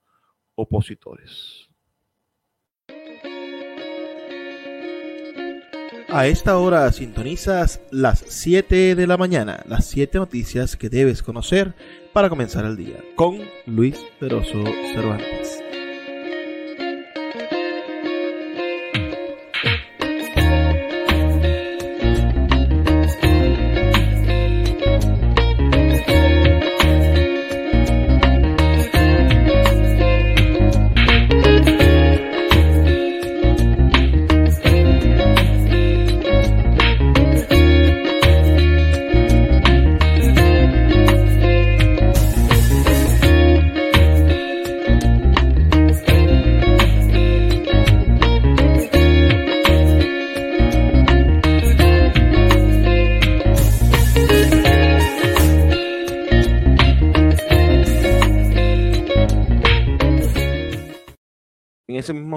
opositores. 0.56 1.73
A 6.16 6.28
esta 6.28 6.60
hora 6.60 6.92
sintonizas 6.92 7.82
las 7.90 8.24
7 8.28 8.94
de 8.94 9.08
la 9.08 9.18
mañana, 9.18 9.64
las 9.68 9.86
7 9.86 10.20
noticias 10.20 10.76
que 10.76 10.88
debes 10.88 11.24
conocer 11.24 11.74
para 12.14 12.30
comenzar 12.30 12.66
el 12.66 12.78
día, 12.78 12.98
con 13.16 13.40
Luis 13.66 13.98
Peroso 14.20 14.64
Cervantes. 14.94 15.63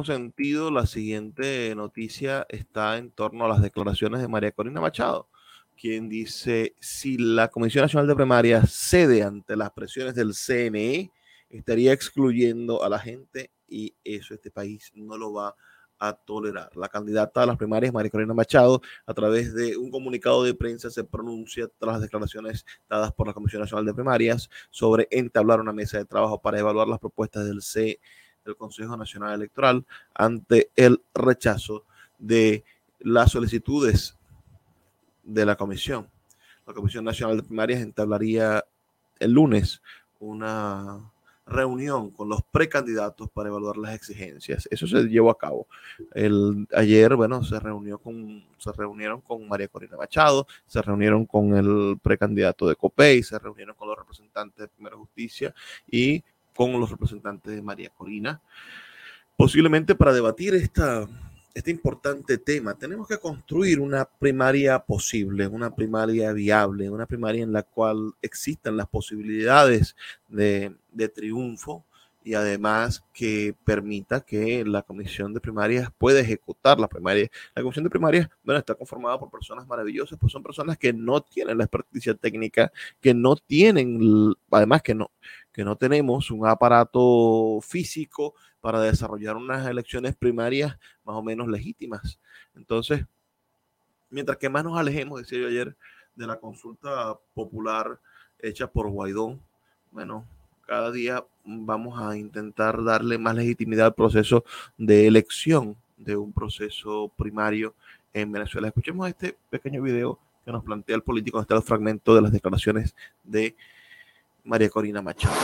Sentido, 0.05 0.71
la 0.71 0.87
siguiente 0.87 1.75
noticia 1.75 2.47
está 2.49 2.99
en 2.99 3.11
torno 3.11 3.45
a 3.45 3.49
las 3.49 3.63
declaraciones 3.63 4.21
de 4.21 4.29
María 4.29 4.53
Corina 4.53 4.81
Machado, 4.81 5.29
quien 5.77 6.09
dice, 6.09 6.75
si 6.81 7.19
la 7.19 7.49
Comisión 7.49 7.83
Nacional 7.83 8.09
de 8.09 8.15
Primarias 8.15 8.71
cede 8.73 9.23
ante 9.23 9.57
las 9.57 9.71
presiones 9.73 10.15
del 10.15 10.35
CNE, 10.35 11.11
estaría 11.51 11.93
excluyendo 11.93 12.83
a 12.83 12.89
la 12.89 12.99
gente 12.99 13.51
y 13.69 13.95
eso 14.05 14.35
este 14.35 14.51
país 14.51 14.93
no 14.95 15.17
lo 15.17 15.33
va 15.33 15.55
a 15.99 16.13
tolerar. 16.13 16.77
La 16.77 16.89
candidata 16.89 17.43
a 17.43 17.47
las 17.47 17.57
primarias, 17.57 17.93
María 17.93 18.11
Corina 18.11 18.35
Machado, 18.35 18.83
a 19.07 19.15
través 19.15 19.55
de 19.55 19.77
un 19.77 19.91
comunicado 19.91 20.45
de 20.45 20.55
prensa 20.55 20.91
se 20.91 21.05
pronuncia 21.05 21.69
tras 21.79 21.95
las 21.95 22.03
declaraciones 22.03 22.65
dadas 22.89 23.13
por 23.13 23.27
la 23.27 23.33
Comisión 23.33 23.63
Nacional 23.63 23.87
de 23.87 23.95
Primarias 23.95 24.51
sobre 24.71 25.09
entablar 25.11 25.61
una 25.61 25.73
mesa 25.73 25.99
de 25.99 26.05
trabajo 26.05 26.41
para 26.41 26.59
evaluar 26.59 26.89
las 26.89 26.99
propuestas 26.99 27.47
del 27.47 27.63
CNE 27.63 28.01
del 28.47 28.57
Consejo 28.57 28.97
Nacional 28.97 29.35
Electoral 29.35 29.85
ante 30.15 30.71
el 30.77 31.03
rechazo 31.15 31.85
de 32.19 32.65
las 33.01 33.33
solicitudes 33.33 34.17
de 35.23 35.45
la 35.45 35.57
comisión. 35.57 36.09
La 36.67 36.73
Comisión 36.73 37.05
Nacional 37.05 37.37
de 37.37 37.43
Primarias 37.43 37.81
entablaría 37.81 38.65
el 39.19 39.33
lunes 39.33 39.83
una 40.19 41.13
reunión 41.47 42.11
con 42.11 42.29
los 42.29 42.43
precandidatos 42.43 43.31
para 43.31 43.49
evaluar 43.49 43.77
las 43.77 43.95
exigencias. 43.95 44.69
Eso 44.71 44.87
se 44.87 45.05
llevó 45.05 45.31
a 45.31 45.39
cabo. 45.39 45.69
El, 46.13 46.67
ayer, 46.75 47.15
bueno, 47.15 47.45
se 47.45 47.61
reunió 47.61 47.99
con, 47.99 48.45
se 48.59 48.73
reunieron 48.73 49.21
con 49.21 49.47
María 49.47 49.69
Corina 49.69 49.97
Machado, 49.97 50.47
se 50.67 50.83
reunieron 50.83 51.25
con 51.25 51.57
el 51.57 51.99
precandidato 52.03 52.67
de 52.67 52.75
COPEI, 52.75 53.23
se 53.23 53.39
reunieron 53.39 53.77
con 53.77 53.89
los 53.89 53.97
representantes 53.97 54.59
de 54.59 54.69
Primera 54.69 54.97
Justicia 54.97 55.55
y 55.89 56.23
con 56.57 56.73
los 56.81 56.91
representantes 56.91 57.55
de 57.55 57.63
María 57.63 57.91
Corina, 57.91 58.41
posiblemente 59.37 59.95
para 59.95 60.13
debatir 60.13 60.55
esta, 60.55 61.07
este 61.55 61.71
importante 61.71 62.39
tema. 62.39 62.75
Tenemos 62.75 63.07
que 63.07 63.19
construir 63.19 63.79
una 63.79 64.05
primaria 64.05 64.79
posible, 64.79 65.47
una 65.47 65.75
primaria 65.75 66.33
viable, 66.33 66.91
una 66.91 67.07
primaria 67.07 67.45
en 67.45 67.53
la 67.53 67.63
cual 67.63 68.15
existan 68.23 68.77
las 68.77 68.89
posibilidades 68.89 69.95
de, 70.29 70.75
de 70.93 71.09
triunfo 71.09 71.85
y 72.27 72.35
además 72.35 73.05
que 73.15 73.55
permita 73.65 74.21
que 74.21 74.65
la 74.65 74.83
comisión 74.83 75.33
de 75.33 75.39
primarias 75.39 75.91
pueda 75.97 76.19
ejecutar 76.19 76.81
las 76.81 76.91
primarias. 76.91 77.31
La 77.55 77.63
comisión 77.63 77.85
de 77.85 77.91
primarias, 77.91 78.29
bueno, 78.43 78.59
está 78.59 78.75
conformada 78.75 79.17
por 79.17 79.31
personas 79.31 79.65
maravillosas, 79.65 80.19
pues 80.19 80.33
son 80.33 80.43
personas 80.43 80.77
que 80.77 80.93
no 80.93 81.21
tienen 81.21 81.57
la 81.57 81.65
experticia 81.65 82.15
técnica, 82.15 82.73
que 83.01 83.15
no 83.15 83.37
tienen, 83.37 84.35
además 84.51 84.83
que 84.83 84.97
no, 84.97 85.13
que 85.57 85.65
no 85.65 85.75
tenemos 85.75 86.31
un 86.31 86.47
aparato 86.47 87.61
físico 87.63 88.35
para 88.61 88.79
desarrollar 88.79 89.37
unas 89.37 89.67
elecciones 89.67 90.15
primarias 90.15 90.79
más 91.03 91.17
o 91.17 91.23
menos 91.23 91.49
legítimas. 91.49 92.21
Entonces, 92.55 93.07
mientras 94.11 94.37
que 94.37 94.51
más 94.51 94.65
nos 94.65 94.79
alejemos, 94.79 95.19
decía 95.19 95.39
yo 95.39 95.49
ayer, 95.49 95.75
de 96.15 96.27
la 96.27 96.37
consulta 96.37 97.19
popular 97.33 97.99
hecha 98.39 98.67
por 98.67 98.91
Guaidó, 98.91 99.39
bueno, 99.93 100.27
cada 100.67 100.93
día 100.93 101.25
vamos 101.43 101.99
a 102.03 102.19
intentar 102.19 102.85
darle 102.85 103.17
más 103.17 103.35
legitimidad 103.35 103.87
al 103.87 103.95
proceso 103.95 104.45
de 104.77 105.07
elección 105.07 105.75
de 105.97 106.19
un 106.19 106.35
proceso 106.35 107.11
primario 107.17 107.75
en 108.13 108.31
Venezuela. 108.31 108.69
Escuchemos 108.69 109.09
este 109.09 109.39
pequeño 109.49 109.81
video 109.81 110.19
que 110.45 110.53
nos 110.53 110.63
plantea 110.63 110.97
el 110.97 111.03
político, 111.03 111.41
está 111.41 111.57
el 111.57 111.63
fragmento 111.63 112.15
de 112.15 112.21
las 112.21 112.33
declaraciones 112.33 112.95
de 113.25 113.57
María 114.47 114.71
Corina 114.71 115.03
Machado. 115.03 115.35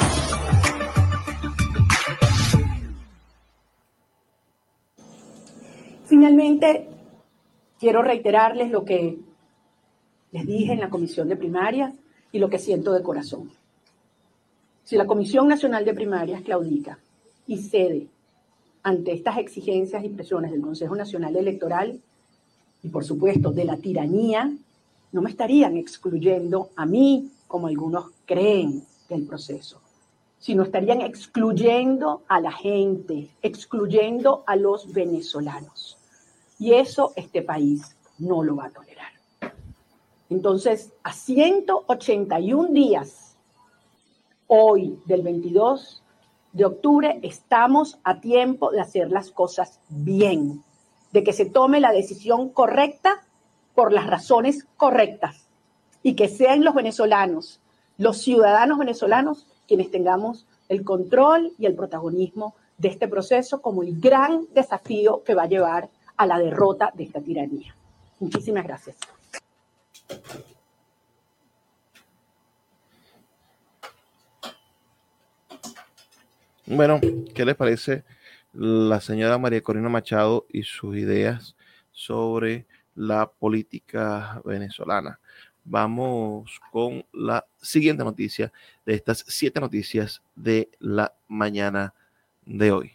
Finalmente, 6.07 6.89
quiero 7.81 8.03
reiterarles 8.03 8.71
lo 8.71 8.85
que 8.85 9.19
les 10.31 10.47
dije 10.47 10.73
en 10.73 10.81
la 10.81 10.89
comisión 10.89 11.29
de 11.29 11.37
primarias 11.37 11.93
y 12.31 12.39
lo 12.39 12.49
que 12.49 12.59
siento 12.59 12.93
de 12.93 13.03
corazón. 13.03 13.51
Si 14.85 14.97
la 14.97 15.07
Comisión 15.07 15.49
Nacional 15.49 15.85
de 15.85 15.95
Primarias 15.95 16.43
claudica 16.43 16.99
y 17.47 17.59
cede 17.59 18.07
ante 18.83 19.13
estas 19.13 19.39
exigencias 19.39 20.05
y 20.05 20.11
presiones 20.11 20.53
del 20.53 20.61
Consejo 20.61 20.95
Nacional 20.95 21.37
Electoral 21.37 22.01
y 22.83 22.89
por 22.89 23.05
supuesto 23.05 23.51
de 23.51 23.65
la 23.65 23.77
tiranía, 23.77 24.53
no 25.13 25.23
me 25.23 25.31
estarían 25.31 25.77
excluyendo 25.77 26.71
a 26.77 26.87
mí, 26.87 27.31
como 27.47 27.67
algunos 27.67 28.07
creen, 28.25 28.85
del 29.13 29.27
proceso, 29.27 29.81
sino 30.39 30.63
estarían 30.63 31.01
excluyendo 31.01 32.23
a 32.29 32.41
la 32.41 32.53
gente, 32.53 33.31
excluyendo 33.43 34.43
a 34.47 34.57
los 34.57 34.93
venezolanos. 34.93 35.99
Y 36.59 36.75
eso 36.75 37.13
este 37.17 37.43
país 37.43 37.97
no 38.19 38.43
lo 38.43 38.57
va 38.57 38.67
a 38.67 38.71
tolerar. 38.71 39.13
Entonces, 40.31 40.93
a 41.03 41.13
181 41.13 42.69
días 42.73 43.37
hoy, 44.47 44.99
del 45.07 45.23
22 45.23 46.03
de 46.53 46.65
octubre, 46.65 47.19
estamos 47.23 47.99
a 48.05 48.21
tiempo 48.21 48.71
de 48.71 48.81
hacer 48.81 49.11
las 49.11 49.31
cosas 49.31 49.81
bien, 49.89 50.63
de 51.13 51.25
que 51.25 51.33
se 51.33 51.47
tome 51.47 51.81
la 51.81 51.93
decisión 51.93 52.51
correcta 52.51 53.27
por 53.75 53.93
las 53.93 54.07
razones 54.07 54.67
correctas 54.77 55.49
y 56.03 56.15
que 56.15 56.29
sean 56.29 56.65
los 56.65 56.75
venezolanos, 56.75 57.62
los 58.03 58.21
ciudadanos 58.21 58.79
venezolanos, 58.79 59.47
quienes 59.69 59.93
tengamos 59.93 60.45
el 60.69 60.83
control 60.83 61.53
y 61.57 61.67
el 61.67 61.77
protagonismo 61.77 62.57
de 62.77 62.89
este 62.89 63.07
proceso 63.07 63.63
como 63.63 63.85
el 63.85 64.01
gran 64.01 64.47
desafío 64.53 65.23
que 65.23 65.37
va 65.37 65.45
a 65.45 65.47
llevar 65.47 65.89
a 66.17 66.27
la 66.27 66.41
derrota 66.41 66.91
de 66.95 67.05
esta 67.05 67.21
tiranía. 67.21 67.77
Muchísimas 68.19 68.65
gracias. 68.65 68.97
Bueno, 76.67 77.01
¿qué 77.35 77.45
les 77.45 77.55
parece 77.55 78.03
la 78.53 79.01
señora 79.01 79.39
María 79.39 79.63
Corina 79.63 79.89
Machado 79.89 80.47
y 80.49 80.65
sus 80.65 80.97
ideas 80.97 81.55
sobre 81.93 82.67
la 82.97 83.31
política 83.31 84.43
venezolana? 84.45 85.21
Vamos 85.65 86.61
con 86.71 87.05
la 87.13 87.47
siguiente 87.61 88.05
noticia 88.05 88.53
de 88.85 88.95
estas 88.95 89.25
siete 89.29 89.61
noticias 89.61 90.23
de 90.35 90.69
la 90.81 91.15
mañana 91.29 91.95
de 92.45 92.73
hoy. 92.73 92.93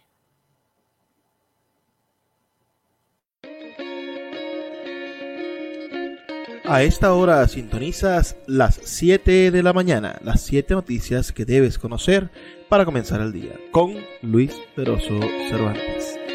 A 6.70 6.82
esta 6.82 7.14
hora 7.14 7.48
sintonizas 7.48 8.36
las 8.46 8.78
7 8.84 9.50
de 9.50 9.62
la 9.62 9.72
mañana, 9.72 10.20
las 10.22 10.42
7 10.42 10.74
noticias 10.74 11.32
que 11.32 11.46
debes 11.46 11.78
conocer 11.78 12.30
para 12.68 12.84
comenzar 12.84 13.22
el 13.22 13.32
día 13.32 13.54
con 13.70 13.94
Luis 14.20 14.52
Peroso 14.76 15.18
Cervantes. 15.48 16.27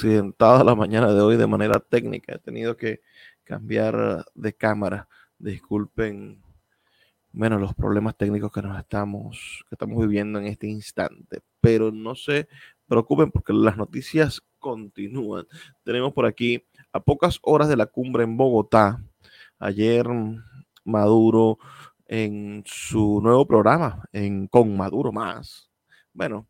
Accidentada 0.00 0.64
la 0.64 0.74
mañana 0.74 1.12
de 1.12 1.20
hoy 1.20 1.36
de 1.36 1.46
manera 1.46 1.78
técnica. 1.78 2.34
He 2.34 2.38
tenido 2.38 2.74
que 2.74 3.02
cambiar 3.44 4.24
de 4.34 4.54
cámara. 4.54 5.08
Disculpen, 5.38 6.42
bueno, 7.32 7.58
los 7.58 7.74
problemas 7.74 8.16
técnicos 8.16 8.50
que 8.50 8.62
nos 8.62 8.78
estamos, 8.78 9.62
que 9.68 9.74
estamos 9.74 10.00
viviendo 10.00 10.38
en 10.38 10.46
este 10.46 10.68
instante. 10.68 11.42
Pero 11.60 11.92
no 11.92 12.14
se 12.14 12.48
preocupen 12.86 13.30
porque 13.30 13.52
las 13.52 13.76
noticias 13.76 14.40
continúan. 14.58 15.46
Tenemos 15.84 16.14
por 16.14 16.24
aquí 16.24 16.64
a 16.94 17.00
pocas 17.00 17.38
horas 17.42 17.68
de 17.68 17.76
la 17.76 17.84
cumbre 17.84 18.24
en 18.24 18.38
Bogotá. 18.38 19.04
Ayer 19.58 20.06
Maduro 20.82 21.58
en 22.06 22.62
su 22.64 23.20
nuevo 23.22 23.46
programa, 23.46 24.02
en 24.12 24.48
Con 24.48 24.74
Maduro 24.78 25.12
Más. 25.12 25.70
Bueno, 26.14 26.48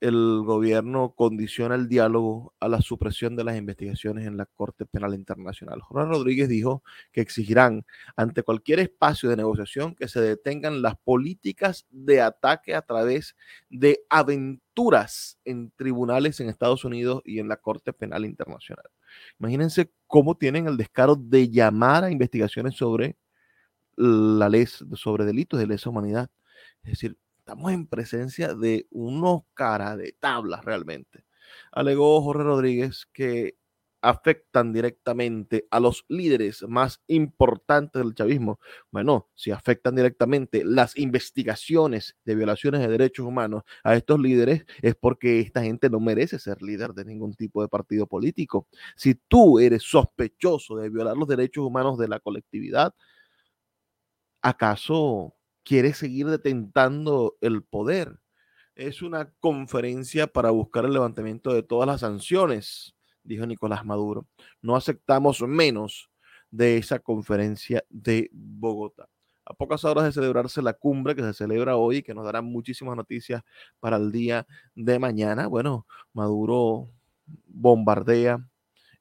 el 0.00 0.42
gobierno 0.44 1.14
condiciona 1.16 1.74
el 1.74 1.88
diálogo 1.88 2.54
a 2.60 2.68
la 2.68 2.80
supresión 2.80 3.34
de 3.34 3.44
las 3.44 3.56
investigaciones 3.56 4.26
en 4.26 4.36
la 4.36 4.46
Corte 4.46 4.86
Penal 4.86 5.14
Internacional. 5.14 5.80
Jorge 5.80 6.08
Rodríguez 6.08 6.48
dijo 6.48 6.84
que 7.12 7.20
exigirán 7.20 7.84
ante 8.14 8.42
cualquier 8.42 8.78
espacio 8.80 9.28
de 9.28 9.36
negociación 9.36 9.94
que 9.96 10.06
se 10.06 10.20
detengan 10.20 10.82
las 10.82 10.96
políticas 10.96 11.86
de 11.90 12.20
ataque 12.20 12.74
a 12.74 12.82
través 12.82 13.34
de 13.70 14.00
aventuras 14.08 15.38
en 15.44 15.72
tribunales 15.72 16.38
en 16.40 16.48
Estados 16.48 16.84
Unidos 16.84 17.22
y 17.24 17.40
en 17.40 17.48
la 17.48 17.56
Corte 17.56 17.92
Penal 17.92 18.24
Internacional. 18.24 18.86
Imagínense 19.40 19.90
cómo 20.06 20.36
tienen 20.36 20.68
el 20.68 20.76
descaro 20.76 21.16
de 21.16 21.48
llamar 21.50 22.04
a 22.04 22.10
investigaciones 22.10 22.76
sobre 22.76 23.16
la 23.96 24.48
ley 24.48 24.64
sobre 24.66 25.24
delitos 25.24 25.58
de 25.58 25.66
lesa 25.66 25.90
humanidad. 25.90 26.30
Es 26.84 26.92
decir, 26.92 27.16
estamos 27.48 27.72
en 27.72 27.86
presencia 27.86 28.54
de 28.54 28.86
unos 28.90 29.40
cara 29.54 29.96
de 29.96 30.14
tablas 30.20 30.62
realmente. 30.66 31.24
Alegó 31.72 32.20
Jorge 32.20 32.42
Rodríguez 32.42 33.06
que 33.10 33.56
afectan 34.02 34.74
directamente 34.74 35.66
a 35.70 35.80
los 35.80 36.04
líderes 36.08 36.62
más 36.68 37.00
importantes 37.06 38.02
del 38.02 38.14
chavismo. 38.14 38.60
Bueno, 38.90 39.30
si 39.34 39.50
afectan 39.50 39.96
directamente 39.96 40.62
las 40.62 40.98
investigaciones 40.98 42.18
de 42.26 42.34
violaciones 42.34 42.82
de 42.82 42.88
derechos 42.88 43.24
humanos 43.24 43.62
a 43.82 43.94
estos 43.96 44.20
líderes, 44.20 44.66
es 44.82 44.94
porque 44.94 45.40
esta 45.40 45.62
gente 45.62 45.88
no 45.88 46.00
merece 46.00 46.38
ser 46.38 46.60
líder 46.60 46.92
de 46.92 47.06
ningún 47.06 47.32
tipo 47.32 47.62
de 47.62 47.68
partido 47.68 48.06
político. 48.06 48.68
Si 48.94 49.14
tú 49.14 49.58
eres 49.58 49.84
sospechoso 49.84 50.76
de 50.76 50.90
violar 50.90 51.16
los 51.16 51.26
derechos 51.26 51.64
humanos 51.64 51.96
de 51.96 52.08
la 52.08 52.20
colectividad, 52.20 52.94
¿acaso 54.42 55.37
quiere 55.68 55.92
seguir 55.92 56.26
detentando 56.28 57.36
el 57.42 57.62
poder. 57.62 58.18
Es 58.74 59.02
una 59.02 59.30
conferencia 59.38 60.26
para 60.26 60.48
buscar 60.48 60.86
el 60.86 60.94
levantamiento 60.94 61.52
de 61.52 61.62
todas 61.62 61.86
las 61.86 62.00
sanciones, 62.00 62.96
dijo 63.22 63.44
Nicolás 63.44 63.84
Maduro. 63.84 64.26
No 64.62 64.76
aceptamos 64.76 65.42
menos 65.42 66.10
de 66.50 66.78
esa 66.78 67.00
conferencia 67.00 67.84
de 67.90 68.30
Bogotá. 68.32 69.10
a 69.44 69.52
pocas 69.52 69.84
horas 69.84 70.04
de 70.04 70.12
celebrarse 70.12 70.62
la 70.62 70.72
cumbre 70.72 71.14
que 71.14 71.22
se 71.22 71.34
celebra 71.34 71.76
hoy, 71.76 72.02
que 72.02 72.14
nos 72.14 72.24
dará 72.24 72.40
muchísimas 72.40 72.96
noticias 72.96 73.42
para 73.78 73.98
el 73.98 74.10
día 74.10 74.46
de 74.74 74.98
mañana. 74.98 75.48
Bueno, 75.48 75.86
Maduro 76.14 76.90
bombardea 77.46 78.42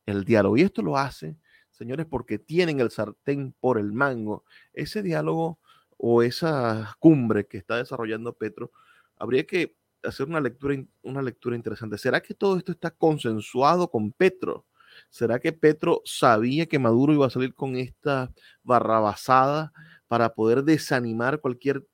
el 0.06 0.25
diálogo 0.25 0.58
y 0.58 0.63
esto 0.63 0.82
lo 0.82 0.97
hace, 0.97 1.38
señores, 1.69 2.06
porque 2.08 2.39
tienen 2.39 2.82
el 2.82 2.91
sartén 2.91 3.53
por 3.62 3.77
el 3.77 3.93
mango. 3.93 4.43
Ese 4.73 5.01
diálogo 5.01 5.60
o 5.98 6.22
esa 6.22 6.96
cumbre 7.00 7.48
que 7.48 7.58
está 7.58 7.78
desarrollando 7.78 8.34
Petro, 8.34 8.72
habría 9.18 9.46
que 9.46 9.76
hacer 10.04 10.28
una 10.28 10.40
lectura, 10.42 10.76
una 11.02 11.22
lectura 11.22 11.56
interesante. 11.56 11.98
¿Será 11.98 12.22
que 12.22 12.34
todo 12.34 12.58
esto 12.58 12.72
está 12.72 12.92
consensuado 12.92 13.90
con 13.90 14.12
Petro? 14.12 14.66
¿Será 15.10 15.40
que 15.40 15.54
Petro 15.54 16.02
sabía 16.06 16.66
que 16.68 16.80
Maduro 16.80 17.14
iba 17.14 17.28
a 17.28 17.30
salir 17.30 17.54
con 17.54 17.76
esta 17.76 18.32
barrabasada 18.64 19.74
para 20.08 20.34
poder 20.34 20.64
desanimar 20.64 21.42
cualquier 21.42 21.86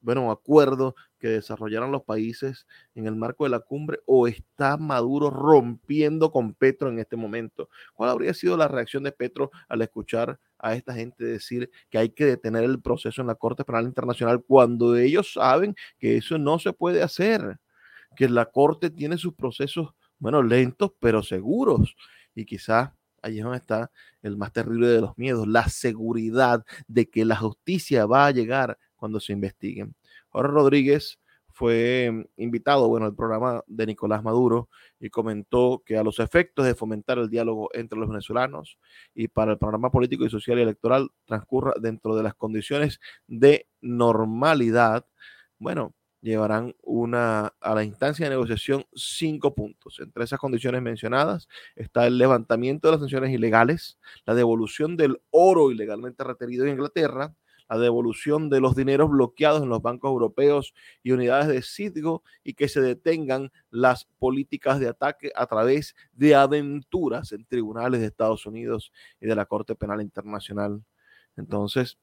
bueno, 0.00 0.30
acuerdo 0.30 0.96
que 1.22 1.28
desarrollaran 1.28 1.92
los 1.92 2.02
países 2.02 2.66
en 2.96 3.06
el 3.06 3.14
marco 3.14 3.44
de 3.44 3.50
la 3.50 3.60
cumbre 3.60 4.00
o 4.06 4.26
está 4.26 4.76
Maduro 4.76 5.30
rompiendo 5.30 6.32
con 6.32 6.52
Petro 6.52 6.88
en 6.88 6.98
este 6.98 7.14
momento? 7.14 7.70
¿Cuál 7.94 8.10
habría 8.10 8.34
sido 8.34 8.56
la 8.56 8.66
reacción 8.66 9.04
de 9.04 9.12
Petro 9.12 9.52
al 9.68 9.82
escuchar 9.82 10.40
a 10.58 10.74
esta 10.74 10.92
gente 10.92 11.24
decir 11.24 11.70
que 11.90 11.98
hay 11.98 12.08
que 12.10 12.26
detener 12.26 12.64
el 12.64 12.82
proceso 12.82 13.20
en 13.20 13.28
la 13.28 13.36
Corte 13.36 13.64
Penal 13.64 13.84
Internacional 13.84 14.42
cuando 14.44 14.96
ellos 14.96 15.34
saben 15.34 15.76
que 15.96 16.16
eso 16.16 16.38
no 16.38 16.58
se 16.58 16.72
puede 16.72 17.04
hacer? 17.04 17.60
Que 18.16 18.28
la 18.28 18.46
Corte 18.46 18.90
tiene 18.90 19.16
sus 19.16 19.32
procesos, 19.34 19.94
bueno, 20.18 20.42
lentos 20.42 20.90
pero 20.98 21.22
seguros 21.22 21.94
y 22.34 22.44
quizás 22.44 22.90
allí 23.22 23.38
es 23.38 23.44
donde 23.44 23.58
está 23.58 23.92
el 24.22 24.36
más 24.36 24.52
terrible 24.52 24.88
de 24.88 25.02
los 25.02 25.16
miedos, 25.16 25.46
la 25.46 25.68
seguridad 25.68 26.64
de 26.88 27.08
que 27.08 27.24
la 27.24 27.36
justicia 27.36 28.06
va 28.06 28.26
a 28.26 28.32
llegar 28.32 28.76
cuando 28.96 29.20
se 29.20 29.32
investiguen. 29.32 29.94
Jorge 30.32 30.52
Rodríguez 30.52 31.18
fue 31.52 32.10
mm, 32.10 32.42
invitado, 32.42 32.88
bueno, 32.88 33.06
al 33.06 33.14
programa 33.14 33.62
de 33.66 33.86
Nicolás 33.86 34.22
Maduro 34.22 34.68
y 34.98 35.10
comentó 35.10 35.82
que 35.84 35.96
a 35.96 36.02
los 36.02 36.18
efectos 36.18 36.66
de 36.66 36.74
fomentar 36.74 37.18
el 37.18 37.30
diálogo 37.30 37.68
entre 37.74 37.98
los 37.98 38.08
venezolanos 38.08 38.78
y 39.14 39.28
para 39.28 39.52
el 39.52 39.58
programa 39.58 39.90
político 39.90 40.24
y 40.24 40.30
social 40.30 40.58
y 40.58 40.62
electoral 40.62 41.10
transcurra 41.26 41.74
dentro 41.80 42.16
de 42.16 42.22
las 42.22 42.34
condiciones 42.34 43.00
de 43.26 43.68
normalidad, 43.80 45.06
bueno, 45.58 45.94
llevarán 46.22 46.74
una, 46.82 47.52
a 47.60 47.74
la 47.74 47.84
instancia 47.84 48.24
de 48.24 48.30
negociación 48.30 48.84
cinco 48.94 49.54
puntos. 49.54 49.98
Entre 50.00 50.24
esas 50.24 50.38
condiciones 50.38 50.80
mencionadas 50.80 51.48
está 51.76 52.06
el 52.06 52.16
levantamiento 52.16 52.88
de 52.88 52.92
las 52.92 53.00
sanciones 53.00 53.32
ilegales, 53.32 53.98
la 54.24 54.34
devolución 54.34 54.96
del 54.96 55.20
oro 55.30 55.70
ilegalmente 55.70 56.24
retenido 56.24 56.64
en 56.64 56.72
Inglaterra, 56.72 57.34
la 57.68 57.78
devolución 57.78 58.50
de 58.50 58.60
los 58.60 58.76
dineros 58.76 59.10
bloqueados 59.10 59.62
en 59.62 59.68
los 59.68 59.82
bancos 59.82 60.10
europeos 60.10 60.74
y 61.02 61.12
unidades 61.12 61.48
de 61.48 61.62
Citgo 61.62 62.22
y 62.44 62.54
que 62.54 62.68
se 62.68 62.80
detengan 62.80 63.50
las 63.70 64.04
políticas 64.18 64.80
de 64.80 64.88
ataque 64.88 65.32
a 65.34 65.46
través 65.46 65.94
de 66.12 66.34
aventuras 66.34 67.32
en 67.32 67.44
tribunales 67.44 68.00
de 68.00 68.06
Estados 68.06 68.46
Unidos 68.46 68.92
y 69.20 69.26
de 69.26 69.34
la 69.34 69.46
Corte 69.46 69.74
Penal 69.74 70.00
Internacional. 70.00 70.82
Entonces, 71.36 71.98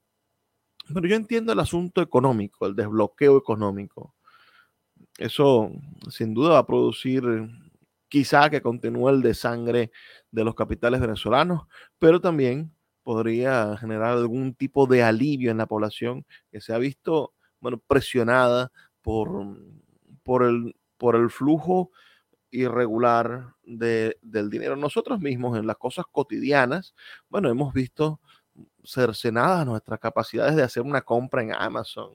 pero 0.92 1.06
yo 1.06 1.16
entiendo 1.16 1.52
el 1.52 1.60
asunto 1.60 2.02
económico, 2.02 2.66
el 2.66 2.74
desbloqueo 2.74 3.36
económico. 3.38 4.14
Eso 5.18 5.70
sin 6.08 6.34
duda 6.34 6.50
va 6.50 6.58
a 6.58 6.66
producir 6.66 7.22
quizá 8.08 8.50
que 8.50 8.60
continúe 8.60 9.08
el 9.08 9.22
desangre 9.22 9.92
de 10.30 10.44
los 10.44 10.54
capitales 10.54 11.00
venezolanos, 11.00 11.62
pero 11.98 12.20
también 12.20 12.72
podría 13.02 13.76
generar 13.76 14.12
algún 14.12 14.54
tipo 14.54 14.86
de 14.86 15.02
alivio 15.02 15.50
en 15.50 15.58
la 15.58 15.66
población 15.66 16.24
que 16.50 16.60
se 16.60 16.72
ha 16.72 16.78
visto 16.78 17.32
bueno, 17.60 17.78
presionada 17.86 18.72
por, 19.02 19.28
por, 20.22 20.44
el, 20.44 20.76
por 20.96 21.16
el 21.16 21.30
flujo 21.30 21.90
irregular 22.50 23.54
de, 23.64 24.18
del 24.22 24.50
dinero. 24.50 24.76
Nosotros 24.76 25.20
mismos 25.20 25.58
en 25.58 25.66
las 25.66 25.76
cosas 25.76 26.04
cotidianas, 26.10 26.94
bueno, 27.28 27.48
hemos 27.48 27.72
visto 27.72 28.20
cercenadas 28.84 29.66
nuestras 29.66 30.00
capacidades 30.00 30.56
de 30.56 30.62
hacer 30.62 30.82
una 30.82 31.02
compra 31.02 31.42
en 31.42 31.54
Amazon 31.54 32.12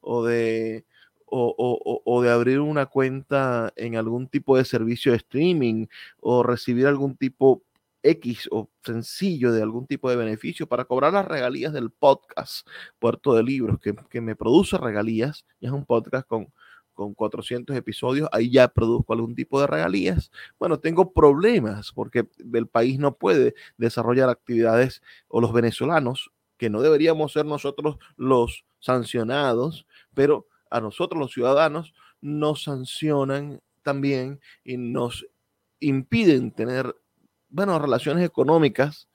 o 0.00 0.24
de, 0.24 0.84
o, 1.24 2.02
o, 2.04 2.22
de 2.22 2.30
abrir 2.30 2.60
una 2.60 2.86
cuenta 2.86 3.72
en 3.76 3.96
algún 3.96 4.28
tipo 4.28 4.56
de 4.56 4.64
servicio 4.64 5.12
de 5.12 5.18
streaming 5.18 5.86
o 6.20 6.42
recibir 6.42 6.86
algún 6.86 7.16
tipo 7.16 7.62
X 8.10 8.48
o 8.50 8.70
sencillo 8.82 9.52
de 9.52 9.62
algún 9.62 9.86
tipo 9.86 10.10
de 10.10 10.16
beneficio 10.16 10.66
para 10.66 10.84
cobrar 10.84 11.12
las 11.12 11.26
regalías 11.26 11.72
del 11.72 11.90
podcast 11.90 12.66
Puerto 12.98 13.34
de 13.34 13.42
Libros, 13.42 13.78
que, 13.80 13.94
que 14.10 14.20
me 14.20 14.36
produce 14.36 14.78
regalías. 14.78 15.44
Es 15.60 15.70
un 15.70 15.84
podcast 15.84 16.26
con, 16.26 16.52
con 16.98 17.14
400 17.14 17.76
episodios, 17.76 18.28
ahí 18.32 18.50
ya 18.50 18.66
produzco 18.66 19.12
algún 19.12 19.36
tipo 19.36 19.60
de 19.60 19.68
regalías. 19.68 20.32
Bueno, 20.58 20.80
tengo 20.80 21.12
problemas 21.12 21.92
porque 21.92 22.28
el 22.52 22.66
país 22.66 22.98
no 22.98 23.16
puede 23.16 23.54
desarrollar 23.76 24.28
actividades 24.28 25.00
o 25.28 25.40
los 25.40 25.52
venezolanos, 25.52 26.32
que 26.56 26.68
no 26.70 26.82
deberíamos 26.82 27.32
ser 27.32 27.46
nosotros 27.46 27.98
los 28.16 28.64
sancionados, 28.80 29.86
pero 30.12 30.48
a 30.70 30.80
nosotros 30.80 31.20
los 31.20 31.32
ciudadanos 31.32 31.94
nos 32.20 32.64
sancionan 32.64 33.60
también 33.82 34.40
y 34.64 34.76
nos 34.76 35.24
impiden 35.78 36.50
tener, 36.50 36.96
bueno, 37.48 37.78
relaciones 37.78 38.24
económicas 38.24 39.08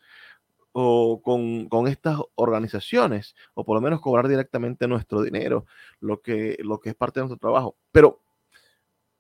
o 0.72 1.22
con, 1.22 1.70
con, 1.70 1.88
estas 1.88 2.20
organizaciones, 2.36 3.36
o 3.54 3.64
por 3.64 3.76
lo 3.76 3.82
menos 3.82 4.02
cobrar 4.02 4.28
directamente 4.28 4.88
nuestro 4.88 5.22
dinero, 5.22 5.66
lo 6.00 6.22
que, 6.22 6.58
lo 6.62 6.80
que 6.80 6.90
es 6.90 6.96
parte 6.96 7.20
de 7.20 7.28
nuestro 7.28 7.40
trabajo. 7.40 7.78
Pero 7.92 8.24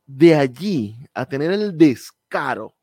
de 0.05 0.35
allí 0.35 0.97
a 1.13 1.27
tener 1.27 1.51
el 1.51 1.77
descaro 1.77 2.75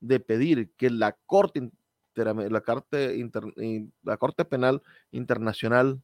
de 0.00 0.20
pedir 0.20 0.72
que 0.76 0.90
la 0.90 1.12
Corte, 1.26 1.70
la 2.14 2.60
corte, 2.60 3.30
la 4.02 4.16
corte 4.16 4.44
Penal 4.44 4.82
Internacional 5.12 6.02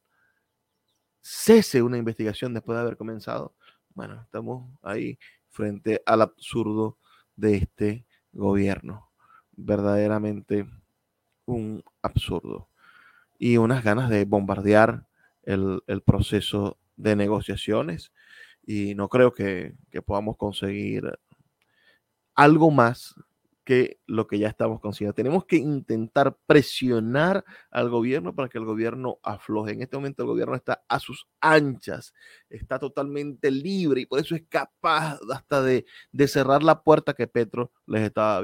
cese 1.24 1.82
una 1.82 1.96
investigación 1.96 2.52
después 2.52 2.76
de 2.76 2.82
haber 2.82 2.98
comenzado, 2.98 3.54
bueno, 3.94 4.20
estamos 4.22 4.70
ahí 4.82 5.18
frente 5.48 6.02
al 6.04 6.20
absurdo 6.20 6.98
de 7.34 7.56
este 7.56 8.06
gobierno. 8.32 9.10
Verdaderamente 9.56 10.66
un 11.46 11.82
absurdo. 12.02 12.68
Y 13.38 13.56
unas 13.56 13.84
ganas 13.84 14.10
de 14.10 14.24
bombardear 14.24 15.06
el, 15.42 15.82
proceso 16.04 16.78
de 16.96 17.16
negociaciones. 17.16 18.12
Y 18.64 18.94
no 18.94 19.08
creo 19.08 19.32
que, 19.32 19.74
que, 19.90 20.02
podamos 20.02 20.36
conseguir 20.36 21.18
algo 22.34 22.70
más 22.70 23.14
que 23.64 23.98
lo 24.06 24.26
que 24.26 24.38
ya 24.38 24.48
estamos 24.48 24.80
consiguiendo. 24.80 25.14
Tenemos 25.14 25.46
que 25.46 25.56
intentar 25.56 26.36
presionar 26.46 27.44
al 27.70 27.88
gobierno 27.88 28.34
para 28.34 28.48
que 28.48 28.58
el 28.58 28.64
gobierno 28.64 29.18
afloje. 29.22 29.72
En 29.72 29.82
este 29.82 29.96
momento 29.96 30.22
el 30.22 30.28
gobierno 30.28 30.54
está 30.54 30.84
a 30.88 31.00
sus 31.00 31.26
anchas, 31.40 32.14
está 32.50 32.78
totalmente 32.78 33.50
libre 33.50 34.02
y 34.02 34.06
por 34.06 34.20
eso 34.20 34.34
es 34.34 34.44
capaz 34.48 35.18
hasta 35.32 35.62
de, 35.62 35.86
de 36.12 36.28
cerrar 36.28 36.62
la 36.62 36.82
puerta 36.82 37.14
que 37.14 37.26
Petro 37.26 37.72
les 37.86 38.02
estaba 38.02 38.42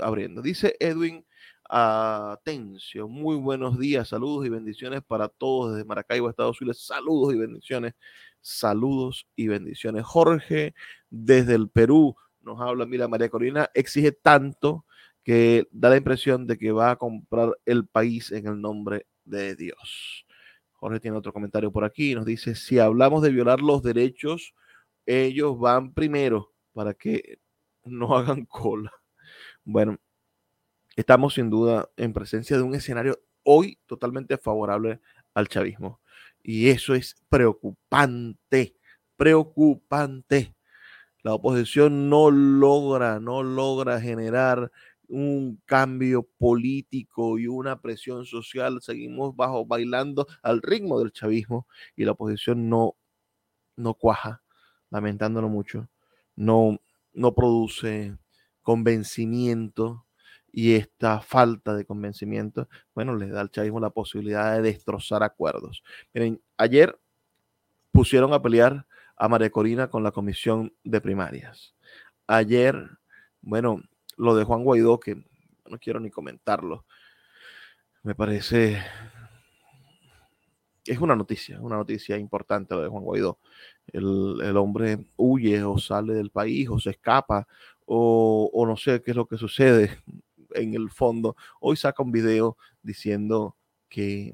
abriendo. 0.00 0.42
Dice 0.42 0.76
Edwin 0.80 1.24
Atencio, 1.68 3.08
muy 3.08 3.36
buenos 3.36 3.78
días, 3.78 4.08
saludos 4.08 4.46
y 4.46 4.48
bendiciones 4.48 5.02
para 5.02 5.28
todos 5.28 5.72
desde 5.72 5.84
Maracaibo, 5.84 6.30
Estados 6.30 6.60
Unidos. 6.60 6.84
Saludos 6.86 7.34
y 7.34 7.38
bendiciones, 7.38 7.94
saludos 8.40 9.26
y 9.34 9.48
bendiciones. 9.48 10.04
Jorge, 10.04 10.74
desde 11.10 11.54
el 11.54 11.68
Perú, 11.68 12.16
nos 12.46 12.60
habla, 12.60 12.86
mira, 12.86 13.08
María 13.08 13.28
Corina 13.28 13.68
exige 13.74 14.12
tanto 14.12 14.86
que 15.24 15.66
da 15.72 15.90
la 15.90 15.96
impresión 15.96 16.46
de 16.46 16.56
que 16.56 16.70
va 16.70 16.92
a 16.92 16.96
comprar 16.96 17.58
el 17.66 17.86
país 17.86 18.30
en 18.30 18.46
el 18.46 18.60
nombre 18.60 19.06
de 19.24 19.56
Dios. 19.56 20.24
Jorge 20.70 21.00
tiene 21.00 21.16
otro 21.16 21.32
comentario 21.32 21.72
por 21.72 21.84
aquí, 21.84 22.14
nos 22.14 22.24
dice, 22.24 22.54
si 22.54 22.78
hablamos 22.78 23.22
de 23.22 23.30
violar 23.30 23.60
los 23.60 23.82
derechos, 23.82 24.54
ellos 25.04 25.58
van 25.58 25.92
primero 25.92 26.54
para 26.72 26.94
que 26.94 27.40
no 27.84 28.16
hagan 28.16 28.44
cola. 28.46 28.92
Bueno, 29.64 29.98
estamos 30.94 31.34
sin 31.34 31.50
duda 31.50 31.90
en 31.96 32.12
presencia 32.12 32.56
de 32.56 32.62
un 32.62 32.76
escenario 32.76 33.18
hoy 33.42 33.78
totalmente 33.86 34.38
favorable 34.38 35.00
al 35.34 35.48
chavismo. 35.48 36.00
Y 36.42 36.68
eso 36.68 36.94
es 36.94 37.16
preocupante, 37.28 38.76
preocupante. 39.16 40.55
La 41.26 41.34
oposición 41.34 42.08
no 42.08 42.30
logra, 42.30 43.18
no 43.18 43.42
logra 43.42 44.00
generar 44.00 44.70
un 45.08 45.60
cambio 45.64 46.22
político 46.22 47.36
y 47.36 47.48
una 47.48 47.80
presión 47.80 48.24
social. 48.26 48.80
Seguimos 48.80 49.34
bajo 49.34 49.66
bailando 49.66 50.28
al 50.40 50.62
ritmo 50.62 51.00
del 51.00 51.10
chavismo 51.10 51.66
y 51.96 52.04
la 52.04 52.12
oposición 52.12 52.68
no, 52.68 52.94
no 53.74 53.94
cuaja, 53.94 54.44
lamentándolo 54.88 55.48
mucho. 55.48 55.88
No, 56.36 56.78
no 57.12 57.34
produce 57.34 58.16
convencimiento 58.62 60.06
y 60.52 60.74
esta 60.74 61.20
falta 61.22 61.74
de 61.74 61.84
convencimiento, 61.84 62.68
bueno, 62.94 63.16
les 63.16 63.32
da 63.32 63.40
al 63.40 63.50
chavismo 63.50 63.80
la 63.80 63.90
posibilidad 63.90 64.54
de 64.54 64.62
destrozar 64.62 65.24
acuerdos. 65.24 65.82
Miren, 66.14 66.40
ayer 66.56 66.96
pusieron 67.90 68.32
a 68.32 68.40
pelear 68.40 68.86
a 69.16 69.28
María 69.28 69.50
Corina 69.50 69.88
con 69.88 70.02
la 70.02 70.12
comisión 70.12 70.74
de 70.84 71.00
primarias. 71.00 71.74
Ayer, 72.26 72.90
bueno, 73.40 73.82
lo 74.16 74.34
de 74.34 74.44
Juan 74.44 74.64
Guaidó, 74.64 75.00
que 75.00 75.24
no 75.66 75.78
quiero 75.78 76.00
ni 76.00 76.10
comentarlo, 76.10 76.84
me 78.02 78.14
parece 78.14 78.78
es 80.84 80.98
una 81.00 81.16
noticia, 81.16 81.60
una 81.60 81.76
noticia 81.76 82.16
importante 82.16 82.74
lo 82.74 82.82
de 82.82 82.88
Juan 82.88 83.02
Guaidó. 83.02 83.38
El, 83.92 84.40
el, 84.42 84.56
hombre 84.56 85.06
huye 85.16 85.62
o 85.64 85.78
sale 85.78 86.14
del 86.14 86.30
país 86.30 86.68
o 86.68 86.78
se 86.78 86.90
escapa 86.90 87.46
o, 87.84 88.50
o, 88.52 88.66
no 88.66 88.76
sé 88.76 89.02
qué 89.02 89.12
es 89.12 89.16
lo 89.16 89.26
que 89.26 89.36
sucede 89.36 89.98
en 90.54 90.74
el 90.74 90.90
fondo. 90.90 91.36
Hoy 91.60 91.76
saca 91.76 92.02
un 92.02 92.12
video 92.12 92.56
diciendo 92.82 93.56
que, 93.88 94.32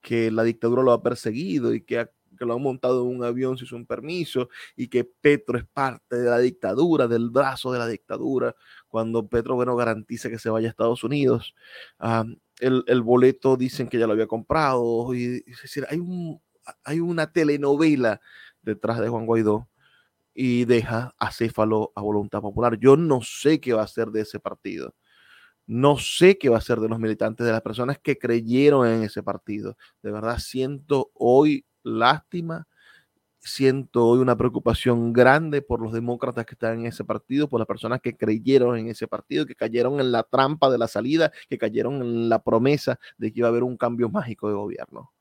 que 0.00 0.30
la 0.30 0.44
dictadura 0.44 0.82
lo 0.82 0.92
ha 0.92 1.02
perseguido 1.02 1.74
y 1.74 1.82
que, 1.82 2.08
lo 2.44 2.54
han 2.54 2.62
montado 2.62 3.02
en 3.02 3.16
un 3.16 3.24
avión 3.24 3.56
sin 3.58 3.74
un 3.74 3.86
permiso 3.86 4.48
y 4.76 4.88
que 4.88 5.04
Petro 5.04 5.58
es 5.58 5.64
parte 5.64 6.16
de 6.16 6.28
la 6.28 6.38
dictadura, 6.38 7.08
del 7.08 7.30
brazo 7.30 7.72
de 7.72 7.78
la 7.78 7.86
dictadura, 7.86 8.54
cuando 8.88 9.28
Petro, 9.28 9.54
bueno, 9.54 9.76
garantiza 9.76 10.28
que 10.28 10.38
se 10.38 10.50
vaya 10.50 10.68
a 10.68 10.70
Estados 10.70 11.04
Unidos. 11.04 11.54
El, 12.60 12.84
el, 12.86 13.02
boleto 13.02 13.56
dicen 13.56 13.88
que 13.88 13.98
ya 13.98 14.06
lo 14.06 14.12
había 14.12 14.26
comprado. 14.26 15.10
Hay, 15.10 15.98
un, 15.98 16.40
hay 16.84 17.00
una 17.00 17.32
telenovela 17.32 18.20
detrás 18.62 19.00
de 19.00 19.08
Juan 19.08 19.26
Guaidó 19.26 19.68
y 20.34 20.64
deja 20.64 21.14
a 21.18 21.32
Céfalo 21.32 21.92
a 21.94 22.02
voluntad 22.02 22.40
popular. 22.40 22.78
Yo 22.78 22.96
no 22.96 23.20
sé 23.22 23.60
qué 23.60 23.72
va 23.72 23.82
a 23.82 23.88
ser 23.88 24.08
de 24.08 24.22
ese 24.22 24.40
partido. 24.40 24.94
No 25.66 25.98
sé 25.98 26.36
qué 26.36 26.50
va 26.50 26.58
a 26.58 26.60
ser 26.60 26.80
de 26.80 26.88
los 26.88 26.98
militantes, 26.98 27.46
de 27.46 27.52
las 27.52 27.62
personas 27.62 27.98
que 27.98 28.18
creyeron 28.18 28.86
en 28.86 29.02
ese 29.02 29.22
partido. 29.22 29.76
De 30.02 30.10
verdad 30.10 30.38
siento 30.38 31.10
hoy 31.14 31.64
lástima, 31.84 32.66
siento 33.38 34.06
hoy 34.06 34.20
una 34.20 34.36
preocupación 34.36 35.12
grande 35.12 35.62
por 35.62 35.80
los 35.80 35.92
demócratas 35.92 36.46
que 36.46 36.54
están 36.54 36.80
en 36.80 36.86
ese 36.86 37.04
partido, 37.04 37.48
por 37.48 37.60
las 37.60 37.66
personas 37.66 38.00
que 38.00 38.16
creyeron 38.16 38.76
en 38.78 38.88
ese 38.88 39.06
partido, 39.06 39.46
que 39.46 39.54
cayeron 39.54 40.00
en 40.00 40.12
la 40.12 40.22
trampa 40.22 40.70
de 40.70 40.78
la 40.78 40.88
salida, 40.88 41.30
que 41.48 41.58
cayeron 41.58 42.02
en 42.02 42.28
la 42.28 42.42
promesa 42.42 42.98
de 43.18 43.32
que 43.32 43.40
iba 43.40 43.48
a 43.48 43.50
haber 43.50 43.62
un 43.62 43.76
cambio 43.76 44.08
mágico 44.08 44.48
de 44.48 44.54
gobierno 44.54 45.12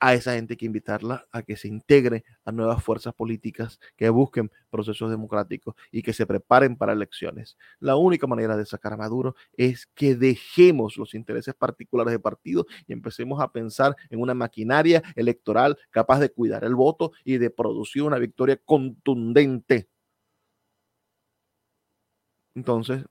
a 0.00 0.14
esa 0.14 0.32
gente 0.32 0.56
que 0.56 0.66
invitarla 0.66 1.26
a 1.30 1.42
que 1.42 1.56
se 1.56 1.68
integre 1.68 2.24
a 2.44 2.52
nuevas 2.52 2.82
fuerzas 2.82 3.14
políticas 3.14 3.78
que 3.96 4.08
busquen 4.08 4.50
procesos 4.70 5.10
democráticos 5.10 5.74
y 5.92 6.02
que 6.02 6.14
se 6.14 6.26
preparen 6.26 6.76
para 6.76 6.94
elecciones. 6.94 7.58
La 7.78 7.96
única 7.96 8.26
manera 8.26 8.56
de 8.56 8.64
sacar 8.64 8.94
a 8.94 8.96
Maduro 8.96 9.36
es 9.56 9.86
que 9.94 10.16
dejemos 10.16 10.96
los 10.96 11.14
intereses 11.14 11.54
particulares 11.54 12.12
de 12.12 12.18
partido 12.18 12.66
y 12.86 12.94
empecemos 12.94 13.40
a 13.40 13.52
pensar 13.52 13.94
en 14.08 14.20
una 14.20 14.34
maquinaria 14.34 15.02
electoral 15.14 15.78
capaz 15.90 16.18
de 16.20 16.30
cuidar 16.30 16.64
el 16.64 16.74
voto 16.74 17.12
y 17.22 17.36
de 17.36 17.50
producir 17.50 18.02
una 18.02 18.18
victoria 18.18 18.56
contundente. 18.64 19.88
Entonces, 22.54 23.04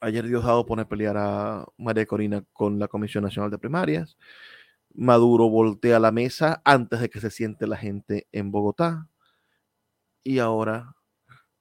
ayer 0.00 0.26
Diosdado 0.26 0.66
pone 0.66 0.82
a 0.82 0.88
pelear 0.88 1.16
a 1.16 1.66
María 1.78 2.06
Corina 2.06 2.44
con 2.52 2.78
la 2.78 2.88
Comisión 2.88 3.24
Nacional 3.24 3.50
de 3.50 3.58
Primarias. 3.58 4.16
Maduro 4.94 5.48
voltea 5.48 5.98
la 5.98 6.12
mesa 6.12 6.60
antes 6.64 7.00
de 7.00 7.10
que 7.10 7.20
se 7.20 7.30
siente 7.30 7.66
la 7.66 7.76
gente 7.76 8.28
en 8.32 8.50
Bogotá. 8.50 9.08
Y 10.22 10.38
ahora, 10.38 10.94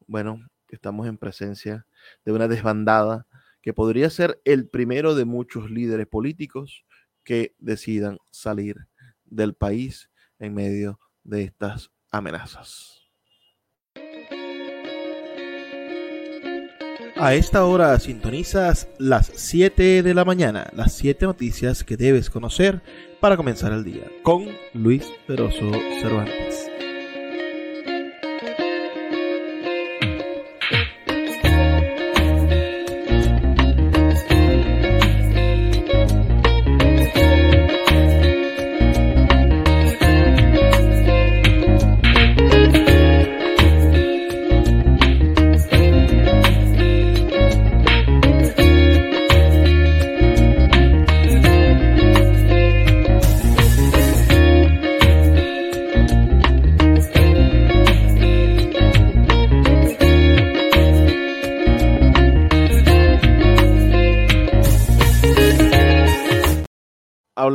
bueno, 0.08 0.48
estamos 0.70 1.08
en 1.08 1.17
presencia 1.17 1.86
de 2.26 2.32
una 2.32 2.48
desbandada 2.48 3.28
que 3.62 3.74
podría 3.74 4.10
ser 4.10 4.41
el 4.46 4.67
primero 4.67 5.15
de 5.15 5.26
muchos 5.26 5.70
líderes 5.70 6.08
políticos 6.08 6.86
que 7.24 7.56
decidan 7.60 8.17
salir 8.32 8.88
del 9.26 9.54
país 9.54 10.10
en 10.39 10.54
medio 10.54 11.00
de 11.24 11.44
estas 11.44 11.91
amenazas. 12.12 13.02
A 17.15 17.36
esta 17.36 17.65
hora 17.65 18.00
sintonizas 18.00 18.88
las 18.98 19.28
7 19.36 20.02
de 20.02 20.13
la 20.15 20.26
mañana, 20.26 20.72
las 20.74 20.94
7 20.94 21.26
noticias 21.28 21.84
que 21.84 21.96
debes 21.96 22.32
conocer 22.32 22.82
para 23.21 23.38
comenzar 23.38 23.71
el 23.71 23.84
día, 23.84 24.03
con 24.23 24.47
Luis 24.73 25.07
Peroso 25.27 25.71
Cervantes. 26.01 26.70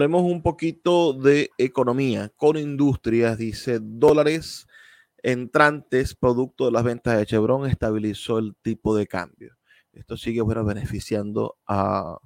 Hablemos 0.06 0.30
un 0.30 0.40
poquito 0.40 1.12
de 1.14 1.50
economía. 1.58 2.30
Con 2.36 2.56
industrias, 2.56 3.36
dice, 3.38 3.80
dólares 3.82 4.68
entrantes, 5.20 6.14
producto 6.14 6.66
de 6.66 6.70
las 6.70 6.84
ventas 6.84 7.18
de 7.18 7.26
Chevron, 7.26 7.68
estabilizó 7.68 8.38
el 8.38 8.54
tipo 8.62 8.94
de 8.94 9.08
cambio. 9.08 9.56
Esto 9.92 10.16
sigue 10.16 10.42
bueno, 10.42 10.64
beneficiando 10.64 11.56
a, 11.66 12.18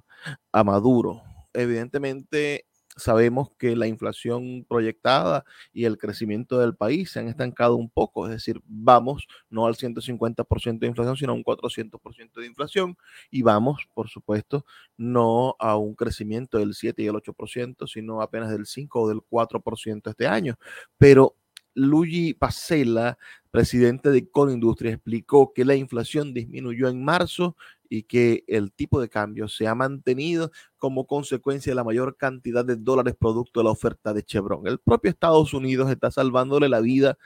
a 0.51 0.63
Maduro. 0.63 1.23
Evidentemente, 1.53 2.67
sabemos 3.01 3.51
que 3.57 3.75
la 3.75 3.87
inflación 3.87 4.65
proyectada 4.67 5.45
y 5.73 5.85
el 5.85 5.97
crecimiento 5.97 6.59
del 6.59 6.75
país 6.75 7.11
se 7.11 7.19
han 7.19 7.27
estancado 7.27 7.75
un 7.75 7.89
poco, 7.89 8.25
es 8.25 8.31
decir, 8.31 8.61
vamos 8.65 9.27
no 9.49 9.65
al 9.65 9.75
150% 9.75 10.79
de 10.79 10.87
inflación, 10.87 11.17
sino 11.17 11.31
a 11.33 11.35
un 11.35 11.43
400% 11.43 12.33
de 12.39 12.45
inflación 12.45 12.97
y 13.29 13.41
vamos, 13.41 13.87
por 13.93 14.09
supuesto, 14.09 14.65
no 14.97 15.55
a 15.59 15.77
un 15.77 15.95
crecimiento 15.95 16.57
del 16.57 16.73
7 16.73 17.01
y 17.03 17.07
el 17.07 17.15
8%, 17.15 17.87
sino 17.87 18.21
apenas 18.21 18.51
del 18.51 18.65
5 18.65 19.01
o 19.01 19.09
del 19.09 19.21
4% 19.21 20.09
este 20.09 20.27
año. 20.27 20.57
Pero 20.97 21.35
Luigi 21.73 22.33
Pacella, 22.33 23.17
presidente 23.49 24.09
de 24.09 24.29
Conindustria, 24.29 24.91
explicó 24.91 25.53
que 25.53 25.65
la 25.65 25.75
inflación 25.75 26.33
disminuyó 26.33 26.89
en 26.89 27.03
marzo 27.03 27.55
y 27.91 28.03
que 28.03 28.45
el 28.47 28.71
tipo 28.71 29.01
de 29.01 29.09
cambio 29.09 29.49
se 29.49 29.67
ha 29.67 29.75
mantenido 29.75 30.49
como 30.77 31.05
consecuencia 31.05 31.71
de 31.71 31.75
la 31.75 31.83
mayor 31.83 32.15
cantidad 32.15 32.63
de 32.63 32.77
dólares 32.77 33.15
producto 33.19 33.59
de 33.59 33.65
la 33.65 33.71
oferta 33.71 34.13
de 34.13 34.23
Chevron. 34.23 34.65
El 34.65 34.79
propio 34.79 35.11
Estados 35.11 35.53
Unidos 35.53 35.91
está 35.91 36.09
salvándole 36.09 36.69
la 36.69 36.79
vida 36.79 37.17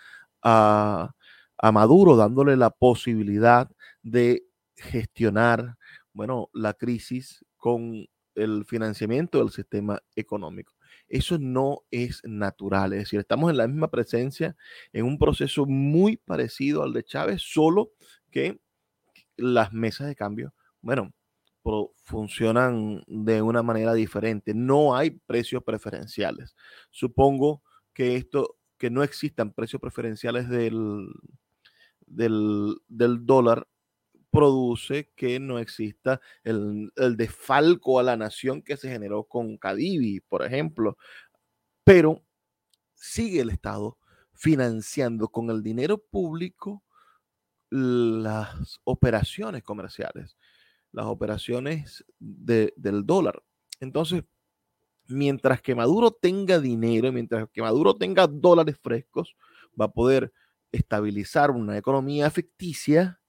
a, 0.41 1.13
a 1.59 1.71
Maduro, 1.71 2.15
dándole 2.15 2.57
la 2.57 2.71
posibilidad 2.71 3.69
de 4.01 4.47
gestionar, 4.75 5.77
bueno, 6.13 6.49
la 6.51 6.73
crisis 6.73 7.45
con 7.57 8.07
el 8.33 8.65
financiamiento 8.65 9.37
del 9.37 9.51
sistema 9.51 10.01
económico. 10.15 10.73
Eso 11.07 11.37
no 11.37 11.83
es 11.91 12.21
natural, 12.23 12.93
es 12.93 13.01
decir, 13.01 13.19
estamos 13.19 13.51
en 13.51 13.57
la 13.57 13.67
misma 13.67 13.91
presencia, 13.91 14.55
en 14.93 15.05
un 15.05 15.19
proceso 15.19 15.67
muy 15.67 16.17
parecido 16.17 16.81
al 16.81 16.91
de 16.91 17.03
Chávez, 17.03 17.43
solo 17.43 17.91
que 18.31 18.59
las 19.37 19.73
mesas 19.73 20.07
de 20.07 20.15
cambio, 20.15 20.53
bueno, 20.81 21.13
funcionan 22.03 23.03
de 23.07 23.41
una 23.41 23.63
manera 23.63 23.93
diferente. 23.93 24.53
No 24.53 24.95
hay 24.95 25.11
precios 25.11 25.63
preferenciales. 25.63 26.55
Supongo 26.91 27.63
que 27.93 28.15
esto, 28.15 28.57
que 28.77 28.89
no 28.89 29.03
existan 29.03 29.51
precios 29.53 29.81
preferenciales 29.81 30.47
del, 30.49 31.07
del, 32.05 32.75
del 32.87 33.25
dólar, 33.25 33.67
produce 34.29 35.11
que 35.15 35.39
no 35.39 35.59
exista 35.59 36.19
el, 36.43 36.91
el, 36.97 37.15
desfalco 37.15 37.99
a 37.99 38.03
la 38.03 38.17
nación 38.17 38.61
que 38.61 38.75
se 38.75 38.89
generó 38.89 39.23
con 39.23 39.57
Cadivi, 39.57 40.19
por 40.19 40.43
ejemplo. 40.43 40.97
Pero 41.83 42.23
sigue 42.93 43.41
el 43.41 43.49
Estado 43.49 43.97
financiando 44.33 45.29
con 45.29 45.49
el 45.49 45.63
dinero 45.63 45.97
público 45.97 46.83
las 47.69 48.79
operaciones 48.83 49.63
comerciales, 49.63 50.37
las 50.91 51.05
operaciones 51.05 52.05
de, 52.19 52.73
del 52.77 53.05
dólar. 53.05 53.43
Entonces, 53.79 54.23
mientras 55.07 55.61
que 55.61 55.75
Maduro 55.75 56.11
tenga 56.11 56.59
dinero, 56.59 57.11
mientras 57.11 57.47
que 57.51 57.61
Maduro 57.61 57.95
tenga 57.95 58.27
dólares 58.27 58.77
frescos, 58.81 59.35
va 59.79 59.85
a 59.85 59.91
poder 59.91 60.31
estabilizar 60.71 61.51
una 61.51 61.77
economía 61.77 62.29
ficticia 62.29 63.19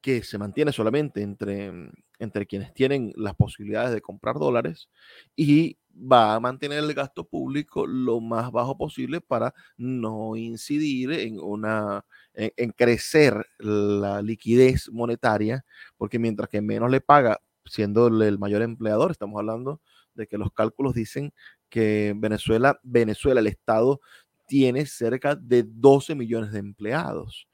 que 0.00 0.22
se 0.22 0.38
mantiene 0.38 0.72
solamente 0.72 1.22
entre, 1.22 1.72
entre 2.18 2.46
quienes 2.46 2.74
tienen 2.74 3.12
las 3.16 3.34
posibilidades 3.34 3.92
de 3.92 4.02
comprar 4.02 4.38
dólares 4.38 4.90
y 5.34 5.78
va 5.94 6.34
a 6.34 6.40
mantener 6.40 6.78
el 6.78 6.94
gasto 6.94 7.24
público 7.24 7.86
lo 7.86 8.20
más 8.20 8.50
bajo 8.50 8.76
posible 8.76 9.20
para 9.20 9.54
no 9.76 10.36
incidir 10.36 11.12
en 11.12 11.40
una 11.40 12.04
en, 12.34 12.72
crecer 12.72 13.46
la 13.58 14.22
liquidez 14.22 14.90
monetaria, 14.90 15.64
porque 15.96 16.18
mientras 16.18 16.48
que 16.48 16.60
menos 16.60 16.90
le 16.90 17.00
paga, 17.00 17.40
siendo 17.64 18.08
el 18.08 18.38
mayor 18.38 18.62
empleador, 18.62 19.10
estamos 19.10 19.38
hablando 19.38 19.80
de 20.14 20.26
que 20.26 20.38
los 20.38 20.52
cálculos 20.52 20.94
dicen 20.94 21.32
que 21.68 22.14
Venezuela, 22.16 22.78
Venezuela, 22.82 23.40
el 23.40 23.46
Estado, 23.46 24.00
tiene 24.46 24.86
cerca 24.86 25.34
de 25.34 25.64
12 25.66 26.14
millones 26.14 26.52
de 26.52 26.58
empleados. 26.58 27.48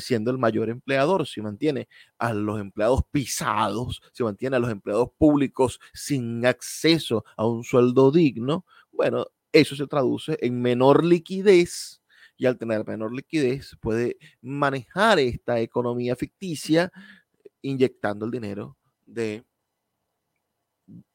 Siendo 0.00 0.30
el 0.30 0.38
mayor 0.38 0.70
empleador, 0.70 1.26
si 1.26 1.42
mantiene 1.42 1.88
a 2.18 2.32
los 2.32 2.58
empleados 2.60 3.02
pisados, 3.10 4.00
si 4.12 4.22
mantiene 4.22 4.56
a 4.56 4.58
los 4.58 4.70
empleados 4.70 5.10
públicos 5.18 5.78
sin 5.92 6.46
acceso 6.46 7.24
a 7.36 7.46
un 7.46 7.64
sueldo 7.64 8.10
digno, 8.10 8.64
bueno, 8.90 9.26
eso 9.52 9.76
se 9.76 9.86
traduce 9.86 10.38
en 10.40 10.60
menor 10.60 11.04
liquidez 11.04 12.02
y 12.36 12.46
al 12.46 12.58
tener 12.58 12.86
menor 12.86 13.14
liquidez 13.14 13.76
puede 13.80 14.16
manejar 14.40 15.18
esta 15.18 15.60
economía 15.60 16.16
ficticia 16.16 16.90
inyectando 17.62 18.24
el 18.24 18.30
dinero 18.30 18.76
de 19.06 19.44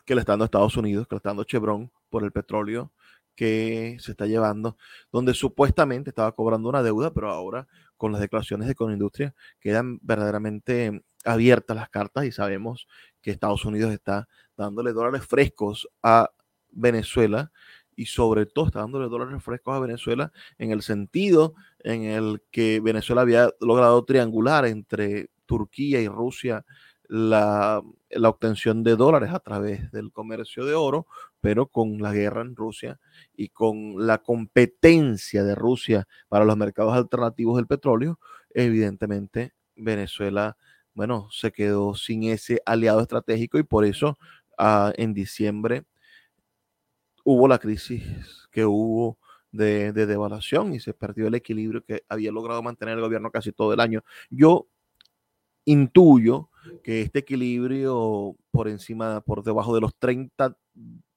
que 0.05 0.15
le 0.15 0.21
está 0.21 0.33
dando 0.33 0.45
Estados 0.45 0.77
Unidos, 0.77 1.07
que 1.07 1.15
le 1.15 1.17
está 1.17 1.29
dando 1.29 1.43
Chevron 1.43 1.91
por 2.09 2.23
el 2.23 2.31
petróleo 2.31 2.91
que 3.35 3.97
se 3.99 4.11
está 4.11 4.25
llevando, 4.25 4.75
donde 5.11 5.33
supuestamente 5.33 6.09
estaba 6.09 6.33
cobrando 6.33 6.67
una 6.67 6.83
deuda, 6.83 7.13
pero 7.13 7.31
ahora 7.31 7.67
con 7.99 8.13
las 8.13 8.21
declaraciones 8.21 8.67
de 8.67 8.75
Conindustria 8.75 9.35
quedan 9.59 9.99
verdaderamente 10.01 11.03
abiertas 11.25 11.75
las 11.75 11.89
cartas 11.89 12.23
y 12.23 12.31
sabemos 12.31 12.87
que 13.21 13.29
Estados 13.29 13.65
Unidos 13.65 13.91
está 13.91 14.29
dándole 14.55 14.93
dólares 14.93 15.25
frescos 15.27 15.87
a 16.01 16.31
Venezuela 16.71 17.51
y 17.97 18.05
sobre 18.05 18.45
todo 18.45 18.67
está 18.67 18.79
dándole 18.79 19.09
dólares 19.09 19.43
frescos 19.43 19.75
a 19.75 19.79
Venezuela 19.81 20.31
en 20.57 20.71
el 20.71 20.81
sentido 20.81 21.55
en 21.79 22.05
el 22.05 22.41
que 22.51 22.79
Venezuela 22.79 23.21
había 23.21 23.51
logrado 23.59 24.05
triangular 24.05 24.65
entre 24.65 25.29
Turquía 25.45 25.99
y 25.99 26.07
Rusia 26.07 26.65
la, 27.09 27.81
obtención 28.23 28.83
de 28.83 28.95
dólares 28.95 29.31
a 29.33 29.39
través 29.39 29.91
del 29.91 30.11
comercio 30.11 30.65
de 30.65 30.75
oro, 30.75 31.07
pero 31.41 31.67
con 31.67 32.01
la 32.01 32.13
guerra 32.13 32.41
en 32.41 32.55
Rusia 32.55 32.99
y 33.35 33.49
con 33.49 34.05
la 34.05 34.19
competencia 34.19 35.43
de 35.43 35.55
Rusia 35.55 36.07
para 36.29 36.45
los 36.45 36.55
mercados 36.55 36.93
alternativos 36.93 37.57
del 37.57 37.67
petróleo, 37.67 38.19
evidentemente 38.51 39.53
Venezuela, 39.75 40.55
bueno, 40.93 41.27
se 41.31 41.51
quedó 41.51 41.95
sin 41.95 42.23
ese 42.23 42.61
aliado 42.65 43.01
estratégico 43.01 43.57
y 43.57 43.63
por 43.63 43.85
eso 43.85 44.17
ah, 44.57 44.93
en 44.95 45.13
diciembre 45.13 45.85
hubo 47.23 47.47
la 47.47 47.57
crisis 47.57 48.47
que 48.51 48.65
hubo 48.65 49.17
de 49.51 49.93
devaluación 49.93 50.75
y 50.75 50.79
se 50.79 50.93
perdió 50.93 51.27
el 51.27 51.33
equilibrio 51.33 51.83
que 51.83 52.03
había 52.07 52.31
logrado 52.31 52.61
mantener 52.61 52.95
el 52.95 53.03
gobierno 53.03 53.31
casi 53.31 53.51
todo 53.51 53.73
el 53.73 53.79
año. 53.79 54.03
Yo 54.29 54.67
intuyo 55.69 56.49
que 56.83 57.01
este 57.01 57.19
equilibrio 57.19 58.35
por 58.51 58.67
encima, 58.67 59.21
por 59.21 59.43
debajo 59.43 59.75
de 59.75 59.81
los 59.81 59.95
30 59.97 60.57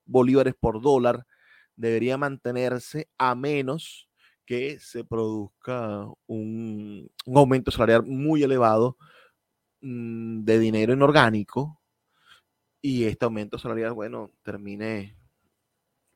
bolívares 0.05 0.55
por 0.59 0.82
dólar 0.82 1.26
debería 1.74 2.18
mantenerse 2.18 3.09
a 3.16 3.34
menos 3.34 4.11
que 4.44 4.78
se 4.78 5.05
produzca 5.05 6.07
un, 6.26 7.11
aumento 7.34 7.70
salarial 7.70 8.05
muy 8.05 8.42
elevado 8.42 8.98
mm, 9.80 10.44
de 10.44 10.59
dinero 10.59 10.92
inorgánico 10.92 11.80
y 12.82 13.05
este 13.05 13.24
aumento 13.24 13.59
salarial, 13.59 13.94
bueno, 13.94 14.32
termine 14.42 15.16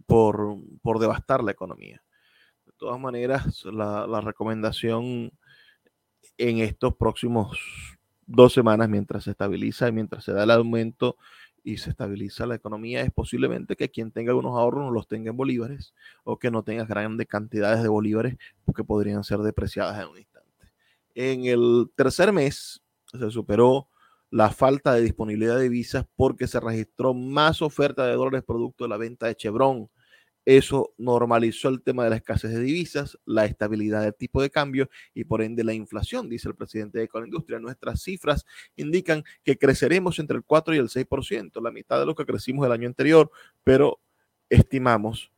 por, 0.05 0.59
por 0.83 0.99
devastar 0.99 1.43
la 1.43 1.53
economía. 1.53 2.03
De 2.67 2.73
todas 2.77 3.01
maneras, 3.01 3.65
la, 3.65 4.07
la 4.07 4.21
recomendación 4.21 5.31
en 6.37 6.59
estos 6.59 6.97
próximos 6.97 7.96
dos 8.27 8.53
semanas 8.53 8.89
mientras 8.89 9.25
se 9.25 9.31
estabiliza 9.31 9.89
y 9.89 9.93
mientras 9.93 10.25
se 10.25 10.33
da 10.33 10.45
el 10.45 10.51
aumento 10.51 11.17
y 11.63 11.79
se 11.79 11.91
estabiliza 11.91 12.47
la 12.47 12.55
economía, 12.55 13.01
es 13.01 13.11
posiblemente 13.11 13.75
que 13.75 13.91
quien 13.91 14.13
tenga 14.13 14.31
algunos 14.31 14.57
ahorros 14.57 14.85
no 14.85 14.91
los 14.93 15.09
tenga 15.09 15.31
en 15.31 15.37
bolívares 15.37 15.95
o 16.23 16.39
que 16.39 16.51
no 16.51 16.63
tenga 16.63 16.85
grandes 16.85 17.27
cantidades 17.27 17.83
de 17.83 17.89
bolívares 17.89 18.37
porque 18.65 18.85
podrían 18.85 19.25
ser 19.25 19.39
depreciadas 19.41 20.01
en 20.01 20.09
un 20.09 20.19
instante. 20.19 20.73
En 21.15 21.45
el 21.47 21.91
tercer 21.97 22.33
mes 22.33 22.83
se 23.13 23.31
superó 23.31 23.89
la 24.31 24.51
falta 24.51 24.93
de 24.95 25.03
disponibilidad 25.03 25.59
de 25.59 25.69
visas 25.69 26.07
porque 26.15 26.47
se 26.47 26.61
registró 26.61 27.15
más 27.15 27.63
oferta 27.63 28.07
de 28.07 28.15
dólares 28.15 28.45
producto 28.47 28.85
de 28.85 28.91
la 28.91 28.97
venta 28.97 29.27
de 29.27 29.35
Chevron 29.35 29.89
eso 30.47 30.95
normalizó 30.97 31.69
el 31.69 31.83
tema 31.83 32.05
de 32.05 32.11
la 32.11 32.17
escasez 32.17 32.53
de 32.53 32.61
divisas, 32.61 33.19
la 33.25 33.47
estabilidad 33.47 34.03
del 34.03 34.15
tipo 34.15 34.41
de 34.41 34.49
cambio 34.49 34.89
y 35.13 35.25
por 35.25 35.43
ende 35.43 35.65
la 35.65 35.75
inflación, 35.75 36.29
dice 36.29 36.49
el 36.49 36.55
presidente 36.55 36.99
de 36.99 37.05
Ecoindustria. 37.05 37.59
Nuestras 37.59 38.01
cifras 38.01 38.47
indican 38.77 39.25
que 39.43 39.59
creceremos 39.59 40.21
entre 40.21 40.37
el 40.37 40.45
4 40.45 40.75
y 40.77 40.79
el 40.79 40.89
6%, 40.89 41.61
la 41.61 41.73
mitad 41.73 41.99
de 41.99 42.07
lo 42.07 42.15
que 42.15 42.25
crecimos 42.25 42.65
el 42.65 42.71
año 42.71 42.87
anterior, 42.87 43.29
pero 43.65 44.01
estimamos 44.49 45.33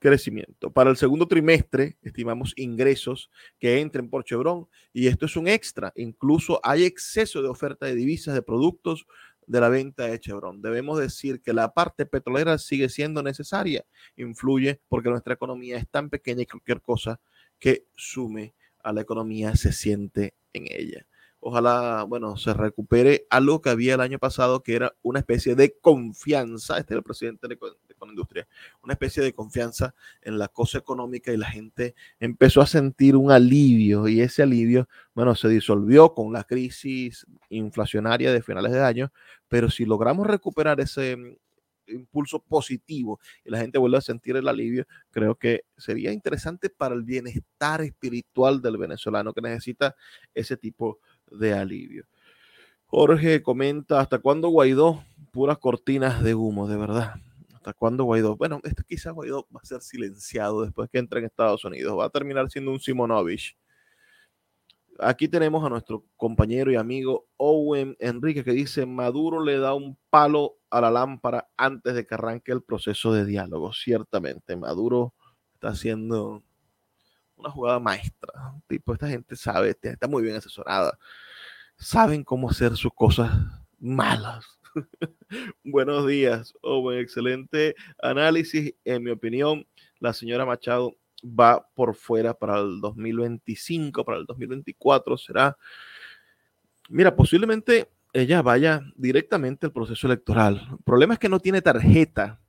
crecimiento. 0.00 0.72
Para 0.72 0.90
el 0.90 0.96
segundo 0.96 1.28
trimestre 1.28 1.96
estimamos 2.02 2.52
ingresos 2.56 3.30
que 3.60 3.80
entren 3.80 4.10
por 4.10 4.24
Chevron 4.24 4.66
y 4.92 5.06
esto 5.06 5.26
es 5.26 5.36
un 5.36 5.46
extra. 5.46 5.92
Incluso 5.94 6.60
hay 6.64 6.84
exceso 6.84 7.40
de 7.40 7.48
oferta 7.48 7.86
de 7.86 7.94
divisas 7.94 8.34
de 8.34 8.42
productos 8.42 9.06
de 9.50 9.60
la 9.60 9.68
venta 9.68 10.06
de 10.06 10.20
Chevron. 10.20 10.62
Debemos 10.62 11.00
decir 11.00 11.42
que 11.42 11.52
la 11.52 11.74
parte 11.74 12.06
petrolera 12.06 12.56
sigue 12.56 12.88
siendo 12.88 13.20
necesaria, 13.20 13.84
influye 14.16 14.80
porque 14.88 15.10
nuestra 15.10 15.34
economía 15.34 15.76
es 15.76 15.88
tan 15.88 16.08
pequeña 16.08 16.42
y 16.42 16.46
cualquier 16.46 16.80
cosa 16.80 17.20
que 17.58 17.86
sume 17.96 18.54
a 18.78 18.92
la 18.92 19.00
economía 19.00 19.56
se 19.56 19.72
siente 19.72 20.34
en 20.52 20.66
ella. 20.70 21.04
Ojalá, 21.40 22.04
bueno, 22.04 22.36
se 22.36 22.54
recupere 22.54 23.26
algo 23.28 23.60
que 23.60 23.70
había 23.70 23.94
el 23.94 24.00
año 24.00 24.20
pasado, 24.20 24.62
que 24.62 24.76
era 24.76 24.94
una 25.02 25.18
especie 25.18 25.56
de 25.56 25.76
confianza, 25.80 26.78
este 26.78 26.94
es 26.94 26.98
el 26.98 27.02
presidente 27.02 27.48
de, 27.48 27.58
Industria, 28.08 28.48
una 28.82 28.94
especie 28.94 29.22
de 29.22 29.32
confianza 29.32 29.94
en 30.22 30.38
la 30.38 30.48
cosa 30.48 30.78
económica 30.78 31.32
y 31.32 31.36
la 31.36 31.50
gente 31.50 31.94
empezó 32.18 32.60
a 32.60 32.66
sentir 32.66 33.16
un 33.16 33.30
alivio 33.30 34.08
y 34.08 34.20
ese 34.20 34.42
alivio, 34.42 34.88
bueno, 35.14 35.34
se 35.34 35.48
disolvió 35.48 36.14
con 36.14 36.32
la 36.32 36.44
crisis 36.44 37.26
inflacionaria 37.50 38.32
de 38.32 38.42
finales 38.42 38.72
de 38.72 38.82
año, 38.82 39.12
pero 39.48 39.70
si 39.70 39.84
logramos 39.84 40.26
recuperar 40.26 40.80
ese 40.80 41.16
mm, 41.16 41.36
impulso 41.88 42.40
positivo 42.40 43.20
y 43.44 43.50
la 43.50 43.58
gente 43.58 43.78
vuelve 43.78 43.98
a 43.98 44.02
sentir 44.02 44.36
el 44.36 44.48
alivio, 44.48 44.86
creo 45.10 45.34
que 45.34 45.64
sería 45.76 46.12
interesante 46.12 46.70
para 46.70 46.94
el 46.94 47.02
bienestar 47.02 47.82
espiritual 47.82 48.62
del 48.62 48.76
venezolano 48.76 49.32
que 49.32 49.40
necesita 49.40 49.96
ese 50.34 50.56
tipo 50.56 51.00
de 51.30 51.52
alivio. 51.52 52.04
Jorge 52.86 53.42
comenta, 53.42 54.00
¿hasta 54.00 54.18
cuándo 54.18 54.48
Guaidó? 54.48 55.04
Puras 55.30 55.58
cortinas 55.58 56.24
de 56.24 56.34
humo, 56.34 56.66
de 56.66 56.76
verdad. 56.76 57.14
¿Hasta 57.60 57.72
cuándo 57.74 58.04
Guaidó? 58.04 58.36
Bueno, 58.36 58.60
esto 58.64 58.82
quizás 58.86 59.12
Guaidó 59.12 59.46
va 59.54 59.60
a 59.62 59.66
ser 59.66 59.82
silenciado 59.82 60.62
después 60.62 60.88
que 60.90 60.98
entre 60.98 61.20
en 61.20 61.26
Estados 61.26 61.64
Unidos. 61.64 61.98
Va 61.98 62.06
a 62.06 62.10
terminar 62.10 62.50
siendo 62.50 62.72
un 62.72 62.80
Simonovich 62.80 63.56
aquí 65.00 65.28
tenemos 65.28 65.64
a 65.64 65.68
nuestro 65.68 66.04
compañero 66.16 66.70
y 66.70 66.76
amigo 66.76 67.26
Owen 67.36 67.96
Enrique 67.98 68.44
que 68.44 68.52
dice, 68.52 68.86
Maduro 68.86 69.42
le 69.42 69.58
da 69.58 69.74
un 69.74 69.98
palo 70.10 70.58
a 70.70 70.80
la 70.80 70.90
lámpara 70.90 71.48
antes 71.56 71.94
de 71.94 72.06
que 72.06 72.14
arranque 72.14 72.52
el 72.52 72.62
proceso 72.62 73.12
de 73.12 73.24
diálogo. 73.24 73.72
Ciertamente, 73.72 74.56
Maduro 74.56 75.14
está 75.54 75.68
haciendo 75.68 76.42
una 77.36 77.50
jugada 77.50 77.80
maestra. 77.80 78.32
Tipo, 78.68 78.92
esta 78.92 79.08
gente 79.08 79.36
sabe, 79.36 79.76
está 79.82 80.06
muy 80.06 80.22
bien 80.22 80.36
asesorada. 80.36 80.98
Saben 81.76 82.24
cómo 82.24 82.50
hacer 82.50 82.76
sus 82.76 82.92
cosas 82.94 83.30
malas. 83.78 84.59
Buenos 85.64 86.06
días, 86.06 86.54
Owen. 86.62 86.98
Excelente 86.98 87.74
análisis. 88.02 88.74
En 88.84 89.02
mi 89.02 89.10
opinión, 89.10 89.66
la 89.98 90.12
señora 90.12 90.46
Machado 90.46 90.96
va 91.24 91.68
por 91.74 91.94
fuera 91.94 92.34
para 92.34 92.58
el 92.58 92.80
2025, 92.80 94.04
para 94.04 94.18
el 94.18 94.26
2024 94.26 95.18
será, 95.18 95.56
mira, 96.88 97.14
posiblemente 97.14 97.90
ella 98.12 98.42
vaya 98.42 98.82
directamente 98.96 99.66
al 99.66 99.72
proceso 99.72 100.06
electoral. 100.06 100.68
El 100.72 100.84
problema 100.84 101.14
es 101.14 101.20
que 101.20 101.28
no 101.28 101.40
tiene 101.40 101.62
tarjeta 101.62 102.40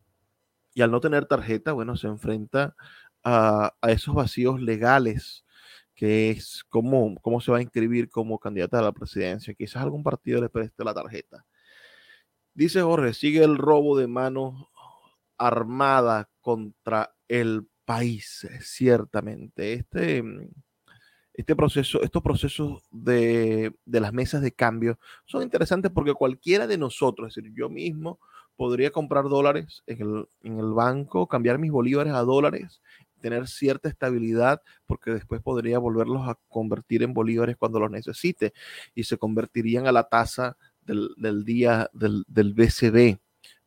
y 0.74 0.82
al 0.82 0.92
no 0.92 1.00
tener 1.00 1.26
tarjeta, 1.26 1.74
bueno, 1.74 1.98
se 1.98 2.08
enfrenta 2.08 2.76
a, 3.24 3.74
esos 3.88 4.16
vacíos 4.16 4.62
legales 4.62 5.46
que 5.94 6.32
es 6.32 6.64
cómo, 6.70 7.16
cómo 7.22 7.42
se 7.42 7.52
va 7.52 7.60
a 7.60 7.62
inscribir 7.62 8.10
como 8.10 8.40
candidata 8.40 8.80
a 8.80 8.84
la 8.84 8.92
presidencia. 8.92 9.54
Quizás 9.54 9.84
algún 9.84 10.02
partido 10.02 10.42
le 10.42 10.50
preste 10.50 10.84
la 10.84 10.94
tarjeta. 10.94 11.46
Dice 12.54 12.82
Jorge, 12.82 13.14
sigue 13.14 13.44
el 13.44 13.58
robo 13.58 13.98
de 13.98 14.08
mano 14.08 14.70
armada 15.38 16.30
contra 16.42 17.14
el 17.28 17.68
país, 17.86 18.48
ciertamente. 18.62 19.74
Este, 19.74 20.22
mm, 20.22 20.50
este 21.34 21.56
proceso, 21.56 22.02
estos 22.04 22.22
procesos 22.22 22.84
de, 22.92 23.74
las 23.86 24.14
mesas 24.14 24.42
de 24.42 24.52
cambio 24.52 25.00
son 25.26 25.44
interesantes 25.44 25.92
porque 25.92 26.14
cualquiera 26.14 26.68
de 26.68 26.78
nosotros, 26.78 27.30
es 27.30 27.36
decir, 27.36 27.54
yo 27.56 27.70
mismo, 27.70 28.20
podría 28.58 28.92
comprar 28.92 29.30
dólares 29.30 29.82
en 29.88 30.02
el, 30.02 30.28
en 30.44 30.60
el 30.60 30.74
banco, 30.74 31.28
cambiar 31.28 31.58
mis 31.58 31.72
bolívares 31.72 32.14
a 32.14 32.22
dólares, 32.22 32.82
tener 33.22 33.48
cierta 33.48 33.88
estabilidad, 33.88 34.62
porque 34.86 35.12
después 35.12 35.42
podría 35.42 35.80
volverlos 35.80 36.28
a 36.28 36.38
convertir 36.50 37.04
en 37.04 37.14
bolívares 37.14 37.56
cuando 37.56 37.80
los 37.80 37.90
necesite 37.90 38.54
y 38.94 39.06
se 39.06 39.18
convertirían 39.18 39.88
a 39.88 39.92
la 39.92 40.04
tasa 40.04 40.58
del, 40.82 41.44
día 41.46 41.90
del, 41.94 42.24
del 42.28 42.54
BCB. 42.54 43.20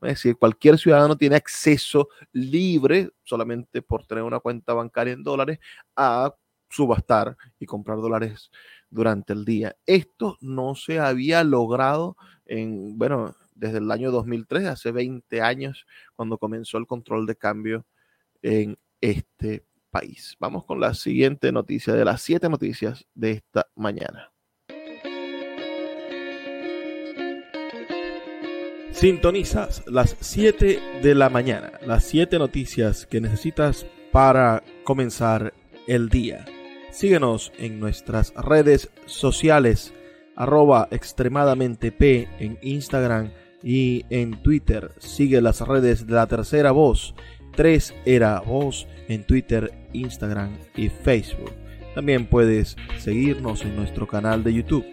Es 0.02 0.10
decir, 0.16 0.36
cualquier 0.36 0.78
ciudadano 0.78 1.16
tiene 1.16 1.36
acceso 1.36 2.08
libre, 2.32 3.10
solamente 3.22 3.80
por 3.80 4.06
tener 4.06 4.24
una 4.24 4.40
cuenta 4.40 4.74
bancaria 4.74 5.14
en 5.14 5.22
dólares, 5.22 5.58
a 5.96 6.34
subastar 6.68 7.36
y 7.58 7.66
comprar 7.66 7.98
dólares 7.98 8.50
durante 8.90 9.32
el 9.32 9.44
día. 9.44 9.76
Esto 9.86 10.36
no 10.40 10.74
se 10.74 10.98
había 10.98 11.42
logrado 11.44 12.16
en, 12.44 12.98
bueno, 12.98 13.34
desde 13.54 13.78
el 13.78 13.90
año 13.90 14.10
2003, 14.10 14.66
hace 14.66 14.92
20 14.92 15.40
años, 15.40 15.86
cuando 16.16 16.38
comenzó 16.38 16.78
el 16.78 16.86
control 16.86 17.26
de 17.26 17.36
cambio 17.36 17.86
en 18.42 18.76
este 19.00 19.64
país. 19.90 20.36
Vamos 20.38 20.64
con 20.64 20.80
la 20.80 20.92
siguiente 20.94 21.52
noticia 21.52 21.94
de 21.94 22.04
las 22.04 22.20
siete 22.20 22.48
noticias 22.48 23.06
de 23.14 23.32
esta 23.32 23.68
mañana. 23.76 24.34
Sintonizas 29.05 29.84
las 29.86 30.16
7 30.18 30.80
de 31.02 31.14
la 31.14 31.28
mañana, 31.28 31.72
las 31.86 32.05
7 32.05 32.38
noticias 32.38 33.05
que 33.05 33.20
necesitas 33.20 33.84
para 34.11 34.64
comenzar 34.82 35.52
el 35.86 36.09
día. 36.09 36.46
Síguenos 36.90 37.52
en 37.59 37.80
nuestras 37.80 38.32
redes 38.34 38.88
sociales, 39.05 39.92
arroba 40.36 40.88
extremadamente 40.90 41.92
P 41.92 42.30
en 42.38 42.59
Instagram 42.62 43.30
y 43.62 44.07
en 44.09 44.42
Twitter. 44.42 44.92
Sigue 45.00 45.42
las 45.42 45.61
redes 45.61 46.07
de 46.07 46.14
la 46.14 46.26
tercera 46.26 46.72
voz, 46.72 47.14
3 47.57 47.94
era 48.07 48.40
voz 48.40 48.86
en 49.09 49.24
Twitter, 49.24 49.70
Instagram 49.92 50.57
y 50.76 50.88
Facebook. 50.88 51.52
También 51.94 52.24
puedes 52.24 52.74
seguirnos 53.00 53.66
en 53.66 53.76
nuestro 53.76 54.09
canal 54.09 54.42
de 54.42 54.55
YouTube, 54.55 54.86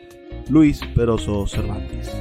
Luis 0.50 0.82
Peroso 0.96 1.48
Cervantes. 1.48 2.12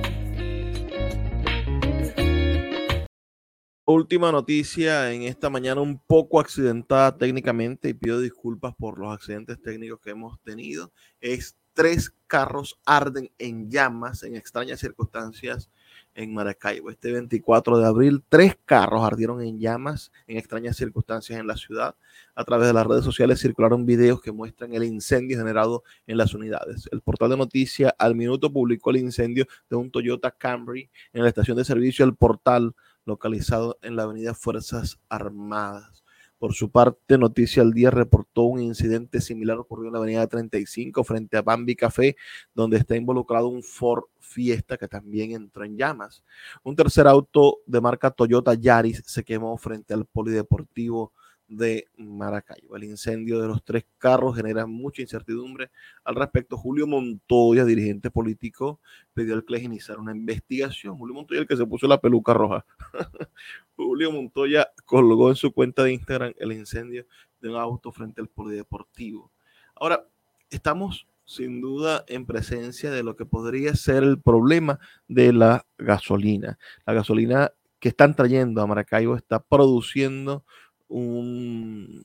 Última 3.92 4.30
noticia 4.30 5.12
en 5.12 5.22
esta 5.22 5.50
mañana 5.50 5.80
un 5.80 5.98
poco 5.98 6.38
accidentada 6.38 7.18
técnicamente 7.18 7.88
y 7.88 7.94
pido 7.94 8.20
disculpas 8.20 8.72
por 8.76 9.00
los 9.00 9.12
accidentes 9.12 9.60
técnicos 9.60 9.98
que 9.98 10.10
hemos 10.10 10.40
tenido. 10.42 10.92
Es 11.20 11.56
tres 11.72 12.14
carros 12.28 12.78
arden 12.84 13.32
en 13.38 13.68
llamas 13.68 14.22
en 14.22 14.36
extrañas 14.36 14.78
circunstancias 14.78 15.70
en 16.14 16.32
Maracaibo. 16.32 16.90
Este 16.90 17.10
24 17.10 17.78
de 17.78 17.86
abril, 17.86 18.22
tres 18.28 18.56
carros 18.64 19.02
ardieron 19.02 19.42
en 19.42 19.58
llamas 19.58 20.12
en 20.28 20.36
extrañas 20.36 20.76
circunstancias 20.76 21.40
en 21.40 21.48
la 21.48 21.56
ciudad. 21.56 21.96
A 22.36 22.44
través 22.44 22.68
de 22.68 22.74
las 22.74 22.86
redes 22.86 23.04
sociales 23.04 23.40
circularon 23.40 23.86
videos 23.86 24.20
que 24.20 24.30
muestran 24.30 24.72
el 24.72 24.84
incendio 24.84 25.36
generado 25.36 25.82
en 26.06 26.16
las 26.16 26.32
unidades. 26.32 26.88
El 26.92 27.00
portal 27.00 27.30
de 27.30 27.38
noticias 27.38 27.92
al 27.98 28.14
minuto 28.14 28.52
publicó 28.52 28.90
el 28.90 28.98
incendio 28.98 29.46
de 29.68 29.74
un 29.74 29.90
Toyota 29.90 30.30
Camry 30.30 30.88
en 31.12 31.24
la 31.24 31.28
estación 31.28 31.56
de 31.56 31.64
servicio 31.64 32.04
El 32.04 32.14
Portal 32.14 32.72
localizado 33.04 33.78
en 33.82 33.96
la 33.96 34.04
avenida 34.04 34.34
Fuerzas 34.34 35.00
Armadas. 35.08 36.04
Por 36.40 36.54
su 36.54 36.70
parte, 36.70 37.18
Noticia 37.18 37.62
al 37.62 37.74
Día 37.74 37.90
reportó 37.90 38.44
un 38.44 38.62
incidente 38.62 39.20
similar 39.20 39.58
ocurrido 39.58 39.88
en 39.88 39.92
la 39.92 39.98
avenida 39.98 40.26
35 40.26 41.04
frente 41.04 41.36
a 41.36 41.42
Bambi 41.42 41.76
Café, 41.76 42.16
donde 42.54 42.78
está 42.78 42.96
involucrado 42.96 43.48
un 43.48 43.62
Ford 43.62 44.04
Fiesta 44.18 44.78
que 44.78 44.88
también 44.88 45.32
entró 45.32 45.64
en 45.64 45.76
llamas. 45.76 46.24
Un 46.62 46.76
tercer 46.76 47.06
auto 47.06 47.58
de 47.66 47.82
marca 47.82 48.10
Toyota 48.10 48.54
Yaris 48.54 49.02
se 49.04 49.22
quemó 49.22 49.56
frente 49.58 49.92
al 49.92 50.06
polideportivo 50.06 51.12
de 51.50 51.88
Maracaibo. 51.98 52.76
El 52.76 52.84
incendio 52.84 53.40
de 53.40 53.48
los 53.48 53.62
tres 53.64 53.84
carros 53.98 54.36
genera 54.36 54.66
mucha 54.66 55.02
incertidumbre 55.02 55.70
al 56.04 56.14
respecto. 56.14 56.56
Julio 56.56 56.86
Montoya, 56.86 57.64
dirigente 57.64 58.10
político, 58.10 58.80
pidió 59.12 59.34
al 59.34 59.44
CLES 59.44 59.64
iniciar 59.64 59.98
una 59.98 60.12
investigación. 60.12 60.96
Julio 60.96 61.14
Montoya, 61.16 61.40
el 61.40 61.48
que 61.48 61.56
se 61.56 61.66
puso 61.66 61.88
la 61.88 62.00
peluca 62.00 62.32
roja. 62.32 62.64
Julio 63.76 64.12
Montoya 64.12 64.70
colgó 64.86 65.28
en 65.28 65.36
su 65.36 65.52
cuenta 65.52 65.82
de 65.82 65.92
Instagram 65.92 66.32
el 66.38 66.52
incendio 66.52 67.04
de 67.40 67.48
un 67.48 67.56
auto 67.56 67.90
frente 67.90 68.20
al 68.20 68.28
polideportivo. 68.28 69.32
Ahora, 69.74 70.06
estamos 70.50 71.08
sin 71.24 71.60
duda 71.60 72.04
en 72.06 72.26
presencia 72.26 72.92
de 72.92 73.02
lo 73.02 73.16
que 73.16 73.26
podría 73.26 73.74
ser 73.74 74.04
el 74.04 74.20
problema 74.20 74.78
de 75.08 75.32
la 75.32 75.66
gasolina. 75.78 76.58
La 76.86 76.92
gasolina 76.92 77.52
que 77.80 77.88
están 77.88 78.14
trayendo 78.14 78.60
a 78.60 78.66
Maracaibo 78.66 79.16
está 79.16 79.42
produciendo 79.42 80.44
un, 80.90 82.04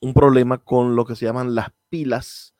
un 0.00 0.14
problema 0.14 0.58
con 0.58 0.96
lo 0.96 1.04
que 1.04 1.16
se 1.16 1.26
llaman 1.26 1.54
las 1.54 1.68
pilas 1.90 2.54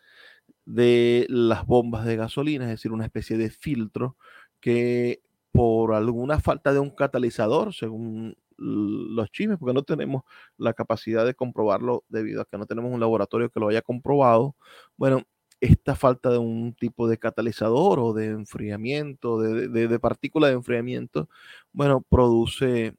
de 0.67 1.27
las 1.29 1.67
bombas 1.67 2.05
de 2.05 2.17
gasolina, 2.17 2.65
es 2.65 2.71
decir, 2.71 2.93
una 2.93 3.05
especie 3.05 3.37
de 3.37 3.51
filtro 3.51 4.17
que 4.61 5.23
por 5.53 5.95
alguna 5.95 6.41
falta 6.41 6.73
de 6.73 6.81
un 6.81 6.91
catalizador, 6.91 7.75
según 7.75 8.37
los 8.57 9.31
chimes, 9.31 9.59
porque 9.59 9.75
no 9.75 9.83
tenemos 9.83 10.23
la 10.57 10.75
capacidad 10.75 11.25
de 11.27 11.35
comprobarlo 11.35 12.05
debido 12.09 12.41
a 12.41 12.45
que 12.45 12.59
no 12.59 12.67
tenemos 12.67 12.93
un 12.93 13.01
laboratorio 13.01 13.51
que 13.51 13.61
lo 13.61 13.69
haya 13.69 13.83
comprobado, 13.83 14.57
bueno, 14.97 15.23
esta 15.61 15.97
falta 15.97 16.31
de 16.31 16.39
un 16.39 16.75
tipo 16.75 17.09
de 17.09 17.19
catalizador 17.19 17.99
o 18.01 18.13
de 18.13 18.27
enfriamiento, 18.27 19.41
de, 19.41 19.69
de, 19.69 19.89
de 19.89 19.99
partícula 19.99 20.49
de 20.49 20.55
enfriamiento, 20.55 21.29
bueno, 21.73 22.03
produce 22.03 22.95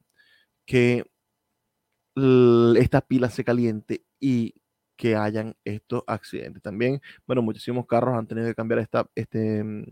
que 0.66 1.04
esta 2.16 3.00
pila 3.02 3.28
se 3.30 3.44
caliente 3.44 4.04
y 4.18 4.54
que 4.96 5.16
hayan 5.16 5.56
estos 5.64 6.02
accidentes. 6.06 6.62
También, 6.62 7.00
bueno, 7.26 7.42
muchísimos 7.42 7.86
carros 7.86 8.16
han 8.16 8.26
tenido 8.26 8.48
que 8.48 8.54
cambiar 8.54 8.80
esta, 8.80 9.08
este, 9.14 9.62
mm, 9.62 9.84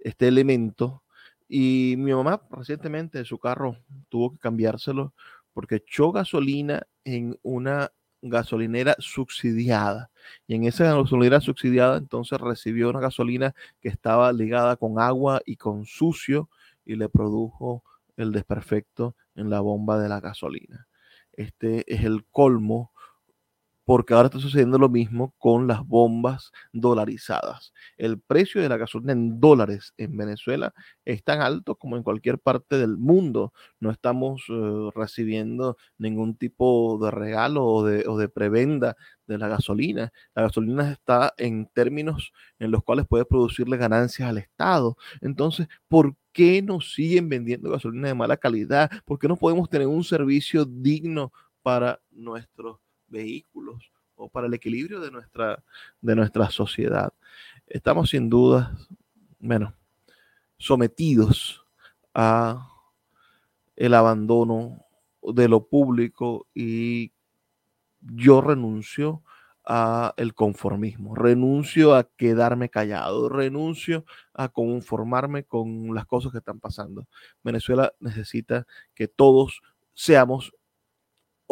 este 0.00 0.28
elemento. 0.28 1.02
Y 1.48 1.94
mi 1.98 2.12
mamá 2.12 2.42
recientemente 2.50 3.24
su 3.24 3.38
carro 3.38 3.76
tuvo 4.08 4.32
que 4.32 4.38
cambiárselo 4.38 5.14
porque 5.52 5.76
echó 5.76 6.12
gasolina 6.12 6.86
en 7.04 7.38
una 7.42 7.90
gasolinera 8.22 8.96
subsidiada. 8.98 10.10
Y 10.46 10.54
en 10.56 10.64
esa 10.64 10.84
gasolinera 10.94 11.40
subsidiada 11.40 11.96
entonces 11.96 12.38
recibió 12.40 12.90
una 12.90 13.00
gasolina 13.00 13.54
que 13.80 13.88
estaba 13.88 14.32
ligada 14.32 14.76
con 14.76 15.00
agua 15.00 15.40
y 15.46 15.56
con 15.56 15.86
sucio 15.86 16.50
y 16.84 16.96
le 16.96 17.08
produjo 17.08 17.84
el 18.16 18.32
desperfecto 18.32 19.16
en 19.34 19.50
la 19.50 19.60
bomba 19.60 19.98
de 19.98 20.08
la 20.08 20.20
gasolina 20.20 20.88
este 21.40 21.92
es 21.92 22.04
el 22.04 22.24
colmo 22.26 22.92
porque 23.90 24.14
ahora 24.14 24.26
está 24.26 24.38
sucediendo 24.38 24.78
lo 24.78 24.88
mismo 24.88 25.34
con 25.36 25.66
las 25.66 25.84
bombas 25.84 26.52
dolarizadas. 26.72 27.72
El 27.96 28.20
precio 28.20 28.62
de 28.62 28.68
la 28.68 28.76
gasolina 28.76 29.10
en 29.10 29.40
dólares 29.40 29.94
en 29.96 30.16
Venezuela 30.16 30.72
es 31.04 31.24
tan 31.24 31.40
alto 31.40 31.74
como 31.74 31.96
en 31.96 32.04
cualquier 32.04 32.38
parte 32.38 32.78
del 32.78 32.96
mundo. 32.96 33.52
No 33.80 33.90
estamos 33.90 34.44
eh, 34.48 34.90
recibiendo 34.94 35.76
ningún 35.98 36.36
tipo 36.36 37.00
de 37.02 37.10
regalo 37.10 37.66
o 37.66 37.84
de, 37.84 38.06
o 38.06 38.16
de 38.16 38.28
prebenda 38.28 38.96
de 39.26 39.38
la 39.38 39.48
gasolina. 39.48 40.12
La 40.36 40.42
gasolina 40.42 40.92
está 40.92 41.34
en 41.36 41.66
términos 41.66 42.32
en 42.60 42.70
los 42.70 42.84
cuales 42.84 43.08
puede 43.08 43.24
producirle 43.24 43.76
ganancias 43.76 44.28
al 44.28 44.38
Estado. 44.38 44.96
Entonces, 45.20 45.66
¿por 45.88 46.14
qué 46.30 46.62
nos 46.62 46.94
siguen 46.94 47.28
vendiendo 47.28 47.72
gasolina 47.72 48.06
de 48.06 48.14
mala 48.14 48.36
calidad? 48.36 48.88
¿Por 49.04 49.18
qué 49.18 49.26
no 49.26 49.34
podemos 49.34 49.68
tener 49.68 49.88
un 49.88 50.04
servicio 50.04 50.64
digno 50.64 51.32
para 51.64 52.00
nuestros 52.12 52.78
vehículos 53.10 53.92
o 54.14 54.28
para 54.28 54.46
el 54.46 54.54
equilibrio 54.54 55.00
de 55.00 55.10
nuestra, 55.10 55.62
de 56.00 56.14
nuestra 56.14 56.50
sociedad. 56.50 57.12
Estamos 57.66 58.10
sin 58.10 58.28
duda, 58.28 58.76
bueno, 59.38 59.74
sometidos 60.58 61.64
a 62.14 62.68
el 63.76 63.94
abandono 63.94 64.84
de 65.22 65.48
lo 65.48 65.66
público 65.66 66.46
y 66.54 67.12
yo 68.00 68.40
renuncio 68.40 69.22
a 69.64 70.14
el 70.16 70.34
conformismo, 70.34 71.14
renuncio 71.14 71.94
a 71.94 72.04
quedarme 72.04 72.70
callado, 72.70 73.28
renuncio 73.28 74.04
a 74.34 74.48
conformarme 74.48 75.44
con 75.44 75.94
las 75.94 76.06
cosas 76.06 76.32
que 76.32 76.38
están 76.38 76.60
pasando. 76.60 77.06
Venezuela 77.42 77.92
necesita 78.00 78.66
que 78.94 79.06
todos 79.06 79.62
seamos 79.94 80.52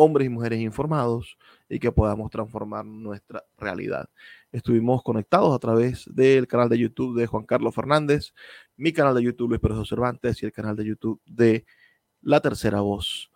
hombres 0.01 0.27
y 0.27 0.29
mujeres 0.29 0.61
informados 0.61 1.37
y 1.69 1.81
que 1.81 1.91
podamos 1.91 2.31
transformar 2.31 2.85
nuestra 2.85 3.43
realidad. 3.59 4.09
Estuvimos 4.53 5.03
conectados 5.03 5.53
a 5.53 5.59
través 5.59 6.09
del 6.15 6.47
canal 6.47 6.69
de 6.69 6.79
YouTube 6.79 7.19
de 7.19 7.27
Juan 7.27 7.45
Carlos 7.45 7.75
Fernández, 7.75 8.33
mi 8.77 8.93
canal 8.93 9.17
de 9.17 9.25
YouTube 9.25 9.49
Luis 9.49 9.61
Pérez 9.61 9.89
Cervantes 9.89 10.41
y 10.41 10.47
el 10.47 10.53
canal 10.53 10.77
de 10.77 10.85
YouTube 10.85 11.21
de 11.27 11.67
La 12.23 12.41
Tercera 12.41 12.81
Voz. 12.81 13.33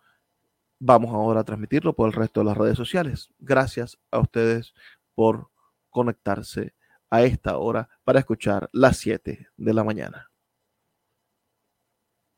Vamos 0.79 1.13
ahora 1.13 1.41
a 1.41 1.43
transmitirlo 1.43 1.93
por 1.93 2.07
el 2.07 2.13
resto 2.13 2.39
de 2.39 2.45
las 2.45 2.57
redes 2.57 2.77
sociales. 2.77 3.29
Gracias 3.39 3.99
a 4.09 4.19
ustedes 4.19 4.73
por 5.15 5.49
conectarse 5.89 6.73
a 7.09 7.23
esta 7.23 7.57
hora 7.57 7.89
para 8.05 8.19
escuchar 8.19 8.69
las 8.71 8.97
7 8.97 9.47
de 9.57 9.73
la 9.73 9.83
mañana. 9.83 10.32